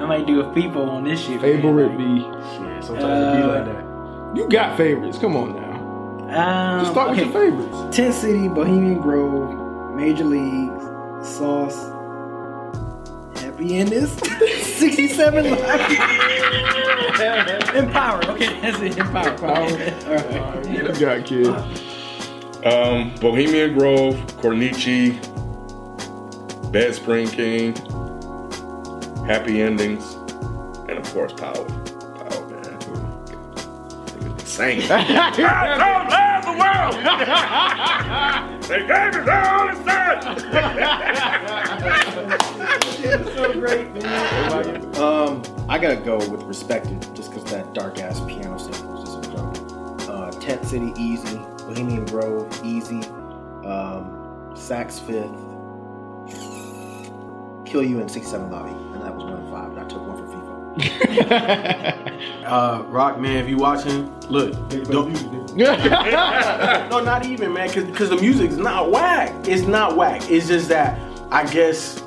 I 0.00 0.04
might 0.06 0.26
do 0.26 0.40
a 0.40 0.44
FIFO 0.52 0.88
on 0.88 1.04
this 1.04 1.20
shit. 1.20 1.40
man. 1.42 1.62
Favorite 1.62 1.96
be. 1.96 2.04
Yeah, 2.04 2.80
sometimes 2.80 3.36
it 3.36 3.40
be 3.40 3.46
like 3.46 3.64
that. 3.64 4.36
You 4.36 4.48
got 4.48 4.76
favorites. 4.76 5.18
Come 5.18 5.36
on 5.36 5.54
now. 5.56 5.66
Um, 6.26 6.80
Just 6.80 6.92
start 6.92 7.10
with 7.10 7.18
your 7.20 7.30
favorites. 7.30 7.96
Tent 7.96 8.14
City, 8.14 8.48
Bohemian 8.48 9.00
Grove, 9.00 9.94
Major 9.94 10.24
League, 10.24 10.72
Sauce, 11.24 11.76
Happy 13.40 13.76
Enders, 13.78 14.10
67 14.76 15.50
Live. 15.50 15.90
Empower. 17.76 18.24
Okay, 18.32 18.60
that's 18.60 18.80
it. 18.80 18.98
Empower. 18.98 19.30
Empower. 19.30 19.54
All 19.62 19.68
right. 19.68 20.56
What 20.56 20.66
you 20.68 21.00
got, 21.00 21.24
kid? 21.24 21.46
Um, 22.64 23.14
Bohemian 23.20 23.74
Grove, 23.78 24.14
Cornici, 24.38 25.20
Bed 26.72 26.94
Spring 26.94 27.28
King, 27.28 27.74
Happy 29.26 29.62
Endings, 29.62 30.14
and 30.88 30.98
of 30.98 31.04
course 31.12 31.32
Power. 31.32 31.64
Power, 31.64 32.48
man. 32.48 34.38
Sing. 34.40 34.82
I 34.90 35.76
don't 35.78 36.10
have 36.10 36.44
the 36.44 36.52
world. 36.52 36.94
they 38.68 38.80
gave 38.86 39.14
me 39.14 39.20
their 39.24 39.44
only 39.60 39.74
son. 39.84 40.06
Um, 44.96 45.42
I 45.68 45.78
gotta 45.78 45.96
go 45.96 46.18
with 46.28 46.42
Respected 46.42 47.00
just 47.14 47.30
because 47.30 47.44
that 47.50 47.74
dark 47.74 47.98
ass 48.00 48.20
piano 48.20 48.58
sample 48.58 49.02
is 49.02 49.08
just 49.08 49.24
incredible. 49.24 50.10
Uh, 50.10 50.30
Tent 50.32 50.64
City, 50.64 50.92
easy. 50.96 51.38
Bohemian 51.66 52.04
Grove, 52.04 52.48
easy. 52.64 53.02
Um, 53.64 54.52
Saks 54.54 55.00
Fifth. 55.00 55.32
Kill 57.66 57.82
You 57.82 58.00
in 58.00 58.08
67 58.08 58.50
Lobby, 58.50 58.70
and 58.70 59.02
that 59.02 59.14
was 59.14 59.24
one 59.24 59.34
of 59.34 59.50
five. 59.50 59.70
And 59.70 59.80
I 59.80 59.84
took 59.88 60.06
one 60.06 60.16
for 60.16 60.26
FIFA. 60.28 62.02
Uh, 62.46 62.84
Roc 62.86 63.18
man, 63.18 63.38
if 63.38 63.48
you 63.48 63.56
watching, 63.56 64.08
look, 64.28 64.52
don't, 64.84 65.12
no, 65.56 67.00
not 67.00 67.26
even 67.26 67.52
man, 67.52 67.68
because 67.68 68.08
the 68.08 68.16
music's 68.20 68.54
not 68.54 68.92
whack. 68.92 69.32
It's 69.48 69.62
not 69.62 69.96
whack. 69.96 70.30
It's 70.30 70.46
just 70.46 70.68
that 70.68 70.96
I 71.32 71.44
guess 71.44 72.00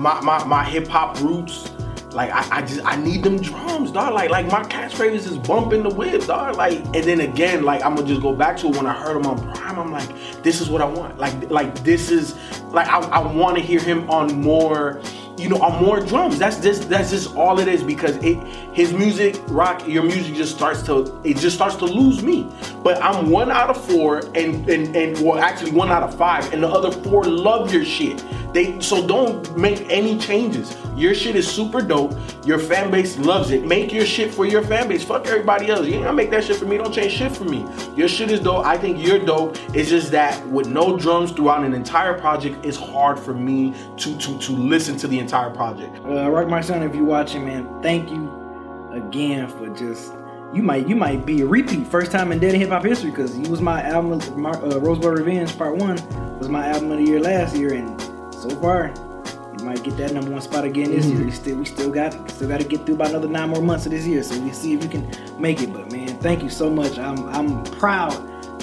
my 0.00 0.20
my, 0.20 0.42
my 0.44 0.64
hip 0.64 0.88
hop 0.88 1.20
roots. 1.20 1.70
Like 2.14 2.30
I, 2.30 2.58
I 2.58 2.62
just 2.62 2.80
I 2.84 2.96
need 2.96 3.22
them 3.22 3.40
drums, 3.40 3.90
dog. 3.90 4.14
Like 4.14 4.30
like 4.30 4.46
my 4.46 4.62
catchphrase 4.64 5.14
is 5.14 5.38
bumping 5.38 5.82
the 5.82 5.90
whip, 5.90 6.26
dog. 6.26 6.56
Like 6.56 6.78
and 6.78 7.04
then 7.04 7.20
again, 7.20 7.64
like 7.64 7.84
I'm 7.84 7.94
gonna 7.94 8.06
just 8.06 8.22
go 8.22 8.34
back 8.34 8.56
to 8.58 8.68
it 8.68 8.76
when 8.76 8.86
I 8.86 8.92
heard 8.92 9.16
him 9.16 9.26
on 9.26 9.38
Prime. 9.54 9.78
I'm 9.78 9.90
like, 9.92 10.08
this 10.42 10.60
is 10.60 10.68
what 10.68 10.82
I 10.82 10.86
want. 10.86 11.18
Like 11.18 11.50
like 11.50 11.74
this 11.84 12.10
is 12.10 12.36
like 12.72 12.88
I, 12.88 13.00
I 13.00 13.32
want 13.32 13.56
to 13.56 13.62
hear 13.62 13.80
him 13.80 14.08
on 14.10 14.40
more, 14.40 15.00
you 15.38 15.48
know, 15.48 15.60
on 15.60 15.82
more 15.84 16.00
drums. 16.00 16.38
That's 16.38 16.60
just 16.60 16.88
that's 16.88 17.10
just 17.10 17.34
all 17.36 17.58
it 17.58 17.68
is 17.68 17.82
because 17.82 18.16
it 18.16 18.36
his 18.74 18.92
music, 18.92 19.36
Roc, 19.48 19.86
your 19.86 20.02
music 20.02 20.34
just 20.34 20.54
starts 20.54 20.82
to 20.84 21.20
it 21.24 21.36
just 21.38 21.56
starts 21.56 21.76
to 21.76 21.84
lose 21.86 22.22
me. 22.22 22.50
But 22.82 23.02
I'm 23.02 23.30
one 23.30 23.50
out 23.50 23.70
of 23.70 23.84
four, 23.84 24.18
and 24.34 24.68
and 24.68 24.96
and 24.96 25.20
well, 25.24 25.38
actually 25.38 25.70
one 25.72 25.90
out 25.90 26.02
of 26.02 26.16
five, 26.16 26.52
and 26.52 26.62
the 26.62 26.68
other 26.68 26.90
four 26.90 27.24
love 27.24 27.72
your 27.72 27.84
shit. 27.84 28.24
They 28.52 28.78
so 28.80 29.06
don't 29.06 29.56
make 29.56 29.86
any 29.90 30.18
changes. 30.18 30.76
Your 30.94 31.14
shit 31.14 31.36
is 31.36 31.50
super 31.50 31.80
dope. 31.80 32.14
Your 32.44 32.58
fan 32.58 32.90
base 32.90 33.16
loves 33.16 33.50
it. 33.50 33.64
Make 33.64 33.92
your 33.92 34.04
shit 34.04 34.34
for 34.34 34.44
your 34.44 34.62
fan 34.62 34.88
base. 34.88 35.02
Fuck 35.02 35.26
everybody 35.26 35.70
else. 35.70 35.86
You 35.86 35.94
ain't 35.94 36.02
gonna 36.04 36.12
make 36.12 36.30
that 36.32 36.44
shit 36.44 36.56
for 36.56 36.66
me. 36.66 36.76
Don't 36.76 36.92
change 36.92 37.12
shit 37.12 37.34
for 37.34 37.44
me. 37.44 37.66
Your 37.96 38.08
shit 38.08 38.30
is 38.30 38.40
dope. 38.40 38.66
I 38.66 38.76
think 38.76 39.04
you're 39.04 39.18
dope. 39.18 39.56
It's 39.74 39.88
just 39.88 40.10
that 40.10 40.46
with 40.48 40.68
no 40.68 40.98
drums 40.98 41.32
throughout 41.32 41.64
an 41.64 41.72
entire 41.72 42.18
project, 42.18 42.64
it's 42.64 42.76
hard 42.76 43.18
for 43.18 43.32
me 43.32 43.74
to 43.96 44.18
to 44.18 44.38
to 44.38 44.52
listen 44.52 44.98
to 44.98 45.08
the 45.08 45.18
entire 45.18 45.50
project. 45.50 45.96
Uh, 46.04 46.30
Rock 46.30 46.48
My 46.48 46.60
Son, 46.60 46.82
if 46.82 46.94
you're 46.94 47.04
watching, 47.04 47.46
man, 47.46 47.66
thank 47.82 48.10
you 48.10 48.30
again 48.92 49.48
for 49.48 49.68
just. 49.68 50.12
You 50.52 50.62
might 50.62 50.86
you 50.86 50.96
might 50.96 51.24
be 51.24 51.40
a 51.40 51.46
repeat 51.46 51.86
first 51.86 52.12
time 52.12 52.30
in 52.30 52.38
Dead 52.38 52.54
Hip 52.54 52.68
Hop 52.68 52.84
history 52.84 53.10
because 53.10 53.38
you 53.38 53.48
was 53.50 53.62
my 53.62 53.82
album. 53.82 54.20
My, 54.40 54.50
uh, 54.50 54.78
Rosebud 54.78 55.18
Revenge 55.18 55.56
Part 55.56 55.76
One 55.76 55.96
was 56.38 56.50
my 56.50 56.66
album 56.68 56.90
of 56.90 56.98
the 56.98 57.04
year 57.04 57.20
last 57.20 57.56
year, 57.56 57.72
and 57.72 57.98
so 58.34 58.50
far 58.60 58.92
you 59.58 59.64
might 59.64 59.82
get 59.82 59.96
that 59.96 60.12
number 60.12 60.30
one 60.30 60.42
spot 60.42 60.64
again 60.64 60.90
this 60.90 61.06
year. 61.06 61.22
You 61.22 61.30
still 61.30 61.56
we 61.56 61.64
still 61.64 61.90
got 61.90 62.30
still 62.30 62.48
got 62.48 62.60
to 62.60 62.66
get 62.66 62.84
through 62.84 62.96
about 62.96 63.08
another 63.08 63.28
nine 63.28 63.48
more 63.48 63.62
months 63.62 63.86
of 63.86 63.92
this 63.92 64.06
year, 64.06 64.22
so 64.22 64.38
we 64.40 64.52
see 64.52 64.74
if 64.74 64.82
you 64.82 64.90
can 64.90 65.10
make 65.40 65.62
it. 65.62 65.72
But 65.72 65.90
man, 65.90 66.18
thank 66.18 66.42
you 66.42 66.50
so 66.50 66.68
much. 66.68 66.98
I'm 66.98 67.26
I'm 67.28 67.64
proud 67.64 68.10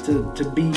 to 0.05 0.31
to 0.35 0.47
be 0.51 0.71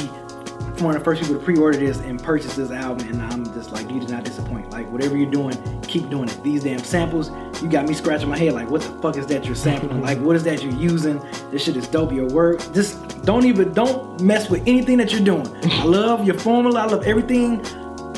one 0.83 0.97
of 0.97 1.01
the 1.01 1.05
first 1.05 1.21
people 1.21 1.37
to 1.39 1.45
pre-order 1.45 1.79
this 1.79 1.99
and 2.01 2.23
purchase 2.23 2.57
this 2.57 2.71
album, 2.71 3.09
and 3.09 3.23
I'm 3.23 3.45
just 3.55 3.73
like, 3.73 3.91
you 3.91 4.01
did 4.01 4.11
not 4.11 4.25
disappoint. 4.25 4.71
Like 4.71 4.91
whatever 4.91 5.17
you're 5.17 5.31
doing, 5.31 5.57
keep 5.83 6.09
doing 6.11 6.29
it. 6.29 6.43
These 6.43 6.65
damn 6.65 6.79
samples, 6.81 7.31
you 7.63 7.69
got 7.69 7.87
me 7.87 7.95
scratching 7.95 8.29
my 8.29 8.39
head. 8.39 8.53
Like, 8.53 8.71
what 8.71 8.83
the 8.83 8.89
fuck 9.01 9.17
is 9.17 9.27
that 9.27 9.45
you're 9.45 9.55
sampling? 9.55 10.01
like, 10.01 10.19
what 10.19 10.37
is 10.37 10.45
that 10.45 10.63
you're 10.63 10.73
using? 10.75 11.19
This 11.51 11.65
shit 11.65 11.77
is 11.77 11.89
dope. 11.89 12.13
Your 12.13 12.29
work, 12.29 12.61
just 12.73 13.23
don't 13.23 13.45
even 13.45 13.73
don't 13.73 14.21
mess 14.21 14.51
with 14.51 14.63
anything 14.67 14.99
that 14.99 15.13
you're 15.13 15.25
doing. 15.25 15.47
I 15.65 15.85
love 15.85 16.25
your 16.27 16.39
formula. 16.39 16.81
I 16.81 16.87
love 16.87 17.05
everything 17.05 17.65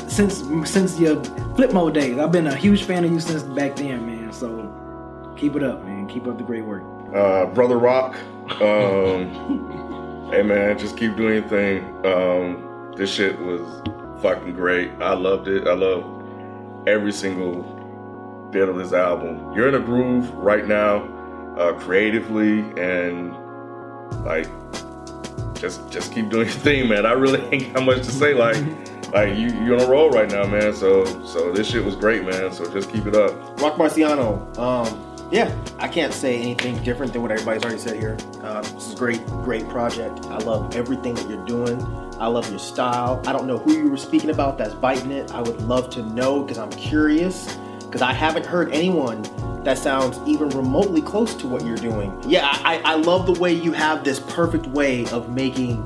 since 0.09 0.43
since 0.69 0.99
your 0.99 1.23
flip 1.55 1.73
mode 1.73 1.93
days. 1.93 2.17
I've 2.17 2.31
been 2.31 2.47
a 2.47 2.55
huge 2.55 2.83
fan 2.83 3.05
of 3.05 3.11
you 3.11 3.19
since 3.19 3.43
back 3.43 3.75
then, 3.75 4.05
man. 4.05 4.33
So 4.33 5.33
keep 5.37 5.55
it 5.55 5.63
up, 5.63 5.83
man. 5.83 6.07
Keep 6.07 6.27
up 6.27 6.37
the 6.37 6.43
great 6.43 6.65
work. 6.65 6.83
Uh, 7.13 7.45
Brother 7.47 7.77
Roc. 7.77 8.15
Um, 8.61 9.91
hey 10.29 10.41
man, 10.41 10.77
just 10.77 10.97
keep 10.97 11.15
doing 11.15 11.35
your 11.35 11.47
thing. 11.47 11.83
Um, 12.05 12.93
this 12.95 13.11
shit 13.13 13.39
was 13.39 13.61
fucking 14.21 14.53
great. 14.53 14.91
I 15.01 15.13
loved 15.13 15.47
it. 15.47 15.67
I 15.67 15.73
love 15.73 16.03
every 16.87 17.11
single 17.11 17.63
bit 18.51 18.69
of 18.69 18.77
this 18.77 18.93
album. 18.93 19.53
You're 19.53 19.67
in 19.67 19.75
a 19.75 19.79
groove 19.79 20.29
right 20.33 20.65
now, 20.67 21.03
uh, 21.57 21.73
creatively, 21.73 22.59
and 22.81 23.33
like 24.23 24.47
just 25.55 25.89
just 25.89 26.11
keep 26.11 26.29
doing 26.29 26.47
your 26.47 26.55
thing, 26.55 26.89
man. 26.89 27.05
I 27.05 27.11
really 27.11 27.41
ain't 27.51 27.73
got 27.73 27.85
much 27.85 28.03
to 28.03 28.11
say. 28.11 28.33
Like 28.33 28.57
like 29.13 29.35
you 29.37 29.47
you're 29.63 29.79
on 29.79 29.85
a 29.85 29.89
roll 29.89 30.09
right 30.09 30.29
now, 30.29 30.45
man. 30.45 30.73
So 30.73 31.05
so 31.25 31.51
this 31.51 31.69
shit 31.69 31.83
was 31.83 31.95
great, 31.95 32.23
man. 32.23 32.51
So 32.51 32.71
just 32.71 32.89
keep 32.89 33.05
it 33.05 33.15
up. 33.15 33.31
Roc 33.61 33.75
Marciano. 33.75 34.57
Um, 34.57 35.14
yeah, 35.31 35.55
I 35.79 35.87
can't 35.87 36.13
say 36.13 36.39
anything 36.39 36.81
different 36.83 37.13
than 37.13 37.21
what 37.21 37.31
everybody's 37.31 37.63
already 37.63 37.79
said 37.79 37.97
here. 37.97 38.17
Uh, 38.41 38.61
this 38.61 38.87
is 38.87 38.93
a 38.93 38.97
great, 38.97 39.25
great 39.27 39.67
project. 39.69 40.25
I 40.27 40.37
love 40.37 40.75
everything 40.75 41.15
that 41.15 41.29
you're 41.29 41.45
doing. 41.45 41.81
I 42.19 42.27
love 42.27 42.49
your 42.49 42.59
style. 42.59 43.21
I 43.25 43.33
don't 43.33 43.47
know 43.47 43.57
who 43.57 43.73
you 43.73 43.89
were 43.89 43.97
speaking 43.97 44.29
about 44.29 44.57
that's 44.57 44.73
biting 44.75 45.11
it. 45.11 45.33
I 45.33 45.41
would 45.41 45.61
love 45.61 45.89
to 45.91 46.03
know 46.03 46.41
because 46.41 46.57
I'm 46.57 46.71
curious 46.71 47.57
because 47.79 48.01
I 48.01 48.13
haven't 48.13 48.45
heard 48.45 48.73
anyone 48.73 49.23
that 49.63 49.77
sounds 49.77 50.19
even 50.27 50.49
remotely 50.49 51.01
close 51.01 51.33
to 51.35 51.47
what 51.47 51.65
you're 51.65 51.75
doing. 51.75 52.17
Yeah, 52.27 52.47
I, 52.63 52.81
I 52.85 52.95
love 52.95 53.25
the 53.25 53.33
way 53.33 53.51
you 53.51 53.71
have 53.71 54.03
this 54.03 54.19
perfect 54.19 54.67
way 54.67 55.07
of 55.07 55.29
making 55.29 55.83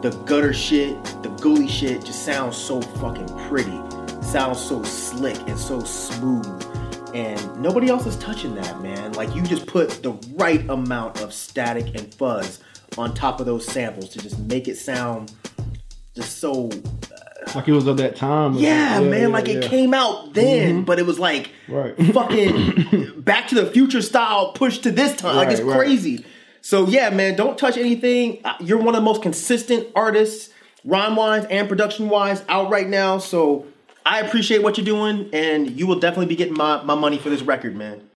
the 0.00 0.10
gutter 0.24 0.52
shit, 0.52 1.02
the 1.22 1.28
gooly 1.40 1.68
shit 1.68 2.04
just 2.04 2.24
sounds 2.24 2.56
so 2.56 2.80
fucking 2.80 3.28
pretty. 3.48 3.80
Sounds 4.22 4.60
so 4.60 4.82
slick 4.82 5.36
and 5.46 5.58
so 5.58 5.80
smooth. 5.80 6.71
And 7.14 7.60
nobody 7.62 7.88
else 7.88 8.06
is 8.06 8.16
touching 8.16 8.54
that, 8.54 8.80
man. 8.82 9.12
Like 9.12 9.34
you 9.34 9.42
just 9.42 9.66
put 9.66 10.02
the 10.02 10.12
right 10.34 10.66
amount 10.70 11.20
of 11.20 11.32
static 11.34 11.94
and 11.94 12.12
fuzz 12.14 12.60
on 12.96 13.14
top 13.14 13.40
of 13.40 13.46
those 13.46 13.66
samples 13.66 14.08
to 14.10 14.18
just 14.18 14.38
make 14.38 14.68
it 14.68 14.76
sound 14.76 15.32
just 16.14 16.38
so 16.38 16.70
Like 17.54 17.68
it 17.68 17.72
was 17.72 17.86
of 17.86 17.96
that 17.98 18.16
time. 18.16 18.54
yeah, 18.54 19.00
man, 19.00 19.32
like 19.32 19.48
it 19.48 19.62
came 19.64 19.92
out 19.94 20.32
then, 20.34 20.84
but 20.84 20.98
it 20.98 21.06
was 21.06 21.18
like 21.18 21.50
Right. 21.68 21.94
fucking 22.14 23.12
Back 23.22 23.48
to 23.48 23.54
the 23.54 23.66
Future 23.70 24.02
style 24.02 24.52
push 24.52 24.78
to 24.78 24.90
this 24.90 25.14
time. 25.16 25.36
like 25.36 25.48
it's 25.48 25.60
Right, 25.60 25.68
right. 25.78 25.86
crazy. 25.86 26.24
So 26.60 26.86
yeah, 26.86 27.10
man, 27.10 27.34
don't 27.36 27.58
touch 27.58 27.76
anything. 27.76 28.40
Uh, 28.44 28.54
You're 28.60 28.78
one 28.78 28.88
of 28.88 28.94
the 28.94 29.00
most 29.00 29.20
consistent 29.22 29.88
artists 29.94 30.50
rhyme 30.84 31.16
wise 31.16 31.44
and 31.46 31.68
production 31.68 32.08
wise, 32.08 32.42
out 32.48 32.70
right 32.70 32.88
now. 32.88 33.18
So 33.18 33.66
I 34.04 34.20
appreciate 34.20 34.62
what 34.62 34.76
you're 34.76 34.84
doing, 34.84 35.30
and 35.32 35.70
you 35.70 35.86
will 35.86 35.98
definitely 35.98 36.26
be 36.26 36.36
getting 36.36 36.54
my, 36.54 36.82
my 36.82 36.94
money 36.94 37.18
for 37.18 37.30
this 37.30 37.42
record, 37.42 37.76
man. 37.76 38.08